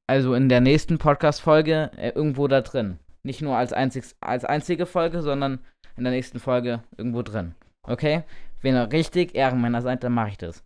also 0.09 0.35
in 0.35 0.49
der 0.49 0.61
nächsten 0.61 0.99
Podcast-Folge 0.99 1.93
äh, 1.97 2.09
irgendwo 2.09 2.49
da 2.49 2.63
drin. 2.63 2.99
Nicht 3.23 3.43
nur 3.43 3.57
als, 3.57 3.73
einzig, 3.73 4.07
als 4.21 4.45
einzige 4.45 4.87
Folge, 4.87 5.23
sondern 5.23 5.61
in 5.97 6.03
der 6.03 6.13
nächsten 6.13 6.41
Folge 6.41 6.83
irgendwo 6.97 7.23
drin. 7.23 7.55
Okay? 7.85 8.25
Wenn 8.61 8.75
ihr 8.75 8.91
richtig 8.91 9.37
Ehrenmänner 9.37 9.83
seid, 9.83 10.03
dann 10.03 10.15
mache 10.15 10.31
ich 10.31 10.39
das. 10.39 10.65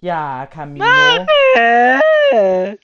Ja, 0.00 0.46
Camino. 0.46 0.84
Äh, 1.56 2.76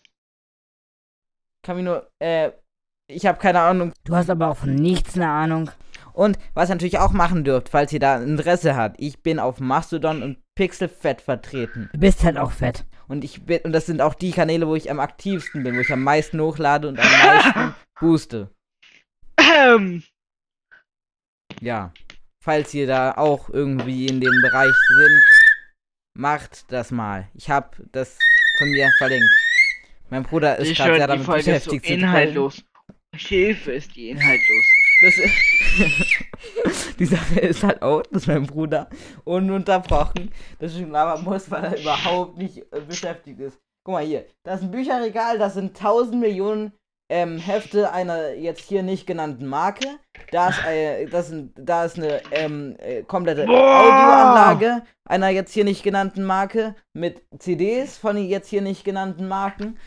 Camino, 1.63 2.03
äh, 2.19 2.51
ich 3.09 3.27
habe 3.27 3.39
keine 3.39 3.61
Ahnung. 3.61 3.93
Du 4.05 4.17
hast 4.17 4.31
aber 4.31 4.49
auch 4.49 4.57
von 4.57 4.75
nichts 4.75 5.15
eine 5.17 5.29
Ahnung. 5.29 5.71
Und 6.13 6.39
was 6.55 6.69
ihr 6.71 6.75
natürlich 6.77 6.99
auch 6.99 7.13
machen 7.13 7.45
dürft, 7.45 7.69
falls 7.69 7.93
ihr 7.93 7.99
da 8.01 8.17
Interesse 8.23 8.77
habt, 8.77 8.97
ich 9.01 9.23
bin 9.23 9.39
auf 9.39 9.59
Mastodon 9.61 10.23
und 10.23 10.39
Pixelfett 10.55 11.21
vertreten. 11.21 11.91
Du 11.93 11.99
bist 11.99 12.23
halt 12.23 12.39
auch 12.39 12.53
fett. 12.53 12.85
Und 13.09 13.25
ich 13.25 13.45
bin, 13.45 13.61
und 13.63 13.73
das 13.73 13.87
sind 13.87 14.01
auch 14.01 14.15
die 14.15 14.31
Kanäle, 14.31 14.67
wo 14.69 14.75
ich 14.77 14.91
am 14.91 15.01
aktivsten 15.01 15.63
bin, 15.65 15.77
wo 15.77 15.81
ich 15.81 15.93
am 15.93 16.03
meisten 16.03 16.41
hochlade 16.41 16.89
und 16.89 16.99
am 16.99 17.07
meisten 17.07 17.75
booste. 18.01 18.51
ähm, 19.39 20.03
Ja. 21.61 21.93
Falls 22.43 22.75
ihr 22.75 22.87
da 22.87 23.13
auch 23.17 23.49
irgendwie 23.49 24.07
in 24.07 24.21
dem 24.21 24.43
Bereich 24.43 24.75
sind, 24.97 25.23
macht 26.15 26.73
das 26.73 26.91
mal. 26.91 27.29
Ich 27.35 27.51
hab 27.51 27.77
das 27.93 28.19
von 28.59 28.71
mir 28.71 28.91
verlinkt. 28.99 29.31
Mein 30.11 30.23
Bruder 30.23 30.59
ist 30.59 30.77
gerade 30.77 30.97
sehr 30.97 31.07
damit 31.07 31.25
Folge 31.25 31.53
ist 31.53 31.65
so 31.65 31.71
beschäftigt 31.73 31.85
zu 31.85 31.89
trollen. 31.89 32.01
inhaltlos. 32.01 32.65
Hilfe 33.17 33.73
ist 33.73 33.95
die 33.97 34.11
inhaltlos. 34.11 34.65
Das, 35.03 35.15
die 36.99 37.05
Sache 37.05 37.41
ist 37.41 37.63
halt 37.63 37.83
auch, 37.83 38.03
dass 38.03 38.27
mein 38.27 38.47
Bruder 38.47 38.89
ununterbrochen 39.25 40.31
das 40.59 40.75
schon 40.77 40.91
labern 40.91 41.25
muss, 41.25 41.51
weil 41.51 41.65
er 41.65 41.81
überhaupt 41.81 42.39
nicht 42.39 42.59
äh, 42.73 42.81
beschäftigt 42.81 43.41
ist. 43.41 43.59
Guck 43.85 43.95
mal 43.95 44.05
hier, 44.05 44.27
das 44.45 44.61
ist 44.61 44.67
ein 44.67 44.71
Bücherregal, 44.71 45.39
das 45.39 45.55
sind 45.55 45.77
1000 45.77 46.21
Millionen 46.21 46.73
ähm, 47.09 47.39
Hefte 47.39 47.93
einer 47.93 48.33
jetzt 48.33 48.67
hier 48.69 48.83
nicht 48.83 49.07
genannten 49.07 49.47
Marke. 49.47 49.87
Da 50.31 50.49
ist, 50.49 50.65
äh, 50.67 51.07
das 51.07 51.29
sind, 51.29 51.53
da 51.57 51.85
ist 51.85 51.99
eine 51.99 52.23
ähm, 52.33 52.77
äh, 52.79 53.03
komplette! 53.03 53.43
Audioanlage 53.43 54.83
einer 55.05 55.29
jetzt 55.29 55.53
hier 55.53 55.65
nicht 55.65 55.83
genannten 55.83 56.25
Marke 56.25 56.75
mit 56.95 57.23
CDs 57.39 57.99
von 57.99 58.17
jetzt 58.17 58.49
hier 58.49 58.63
nicht 58.63 58.85
genannten 58.85 59.29
Marken. 59.29 59.79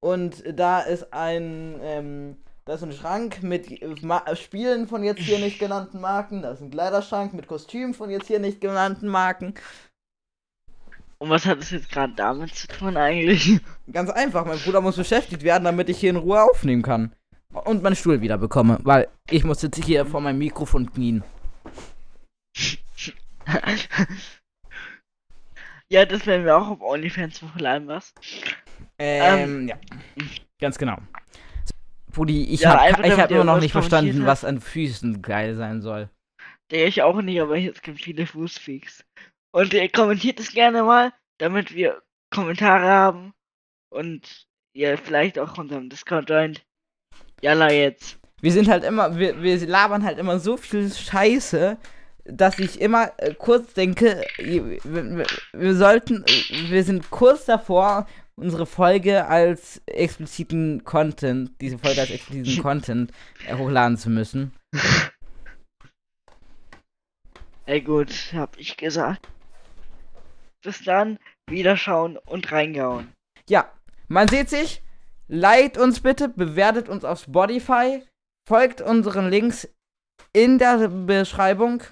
Und 0.00 0.44
da 0.46 0.80
ist 0.80 1.12
ein, 1.12 1.78
ähm, 1.82 2.36
da 2.64 2.74
ist 2.74 2.82
ein 2.82 2.92
Schrank 2.92 3.42
mit 3.42 4.02
Ma 4.02 4.24
Spielen 4.36 4.86
von 4.86 5.02
jetzt 5.02 5.20
hier 5.20 5.38
nicht 5.38 5.58
genannten 5.58 6.00
Marken. 6.00 6.42
Da 6.42 6.52
ist 6.52 6.62
ein 6.62 6.70
Kleiderschrank 6.70 7.34
mit 7.34 7.48
Kostümen 7.48 7.94
von 7.94 8.08
jetzt 8.08 8.28
hier 8.28 8.38
nicht 8.38 8.60
genannten 8.60 9.08
Marken. 9.08 9.54
Und 11.18 11.30
was 11.30 11.46
hat 11.46 11.58
das 11.58 11.70
jetzt 11.70 11.90
gerade 11.90 12.12
damit 12.14 12.54
zu 12.54 12.68
tun 12.68 12.96
eigentlich? 12.96 13.60
Ganz 13.92 14.08
einfach, 14.10 14.46
mein 14.46 14.58
Bruder 14.58 14.80
muss 14.80 14.96
beschäftigt 14.96 15.42
werden, 15.42 15.64
damit 15.64 15.88
ich 15.88 15.98
hier 15.98 16.10
in 16.10 16.16
Ruhe 16.16 16.42
aufnehmen 16.42 16.82
kann. 16.82 17.12
Und 17.52 17.82
meinen 17.82 17.96
Stuhl 17.96 18.20
wieder 18.20 18.38
bekomme, 18.38 18.78
weil 18.82 19.08
ich 19.30 19.42
muss 19.42 19.62
jetzt 19.62 19.82
hier 19.82 20.06
vor 20.06 20.20
meinem 20.20 20.38
Mikrofon 20.38 20.92
knien. 20.92 21.24
ja, 25.88 26.04
das 26.04 26.26
werden 26.26 26.44
wir 26.44 26.56
auch 26.56 26.68
auf 26.68 26.80
OnlyFans 26.82 27.42
hochladen, 27.42 27.88
was? 27.88 28.14
Ähm, 28.98 29.68
ja. 29.68 29.76
Ganz 30.60 30.76
genau. 30.78 30.98
Brudi, 32.12 32.44
ich 32.44 32.60
Ja, 32.60 32.72
hab 32.72 32.80
einfach, 32.80 33.04
ich 33.04 33.10
damit 33.10 33.24
hab 33.24 33.30
immer 33.30 33.44
noch 33.44 33.60
nicht 33.60 33.72
verstanden, 33.72 34.26
was 34.26 34.44
an 34.44 34.60
Füßen 34.60 35.22
geil 35.22 35.54
sein 35.56 35.80
soll. 35.80 36.10
Der 36.70 36.86
ich 36.86 37.02
auch 37.02 37.22
nicht, 37.22 37.40
aber 37.40 37.56
es 37.58 37.80
gibt 37.80 38.00
viele 38.00 38.26
Fußfreaks. 38.26 39.04
Und 39.52 39.72
ihr 39.72 39.88
kommentiert 39.88 40.40
es 40.40 40.52
gerne 40.52 40.82
mal, 40.82 41.12
damit 41.38 41.74
wir 41.74 42.02
Kommentare 42.30 42.86
haben. 42.86 43.34
Und 43.90 44.46
ihr 44.74 44.98
vielleicht 44.98 45.38
auch 45.38 45.56
unserem 45.58 45.88
Discord 45.88 46.28
joint. 46.28 46.64
Jalla 47.40 47.70
jetzt. 47.72 48.18
Wir 48.40 48.52
sind 48.52 48.68
halt 48.68 48.84
immer, 48.84 49.18
wir, 49.18 49.42
wir 49.42 49.66
labern 49.66 50.04
halt 50.04 50.18
immer 50.18 50.38
so 50.38 50.56
viel 50.56 50.92
Scheiße, 50.92 51.76
dass 52.24 52.58
ich 52.58 52.80
immer 52.80 53.12
äh, 53.16 53.34
kurz 53.34 53.72
denke, 53.74 54.24
wir, 54.36 54.78
wir, 54.84 55.26
wir 55.52 55.74
sollten, 55.74 56.24
wir 56.68 56.84
sind 56.84 57.10
kurz 57.10 57.46
davor, 57.46 58.06
unsere 58.36 58.66
Folge 58.66 59.26
als 59.26 59.82
expliziten 59.86 60.84
Content, 60.84 61.50
diese 61.60 61.78
Folge 61.78 62.00
als 62.00 62.10
expliziten 62.10 62.62
Content 62.62 63.12
äh, 63.48 63.56
hochladen 63.56 63.96
zu 63.96 64.10
müssen. 64.10 64.52
Ey 67.66 67.80
gut, 67.80 68.32
hab 68.34 68.56
ich 68.58 68.76
gesagt. 68.76 69.28
Bis 70.64 70.82
dann, 70.84 71.18
wiederschauen 71.48 72.16
und 72.16 72.50
reingehauen. 72.50 73.12
Ja, 73.48 73.72
man 74.08 74.28
sieht 74.28 74.48
sich. 74.48 74.82
Liked 75.28 75.76
uns 75.76 76.00
bitte, 76.00 76.28
bewertet 76.30 76.88
uns 76.88 77.04
auf 77.04 77.20
Spotify, 77.20 78.02
folgt 78.48 78.80
unseren 78.80 79.28
Links 79.28 79.68
in 80.32 80.58
der 80.58 80.88
Beschreibung, 80.88 81.82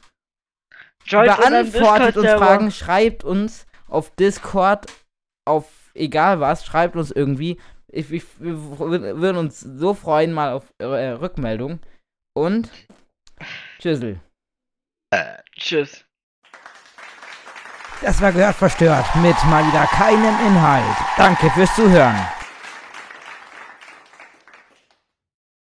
Joint 1.05 1.37
beantwortet 1.37 2.17
uns. 2.17 2.31
Fragen, 2.31 2.71
schreibt 2.71 3.25
uns 3.25 3.67
auf 3.89 4.11
Discord, 4.17 4.87
auf 5.47 5.91
egal 5.95 6.41
was, 6.41 6.65
schreibt 6.65 6.97
uns 6.97 7.11
irgendwie. 7.11 7.61
Ich, 7.89 8.11
ich, 8.11 8.25
wir 8.41 8.55
wür- 8.55 9.21
würden 9.21 9.37
uns 9.37 9.61
so 9.61 9.93
freuen 9.93 10.33
mal 10.33 10.53
auf 10.53 10.73
eure 10.81 10.99
äh, 10.99 11.11
Rückmeldung. 11.11 11.81
Und 12.35 12.71
tschüssel. 13.79 14.19
Tschüss. 15.53 16.06
Das 18.03 18.21
war 18.21 18.33
gehört 18.33 18.57
verstört 18.57 19.07
mit 19.17 19.37
mal 19.51 19.67
wieder 19.67 19.87
keinem 19.87 20.35
Inhalt. 20.47 20.85
Danke 21.17 21.51
fürs 21.51 21.75
Zuhören. 21.75 22.36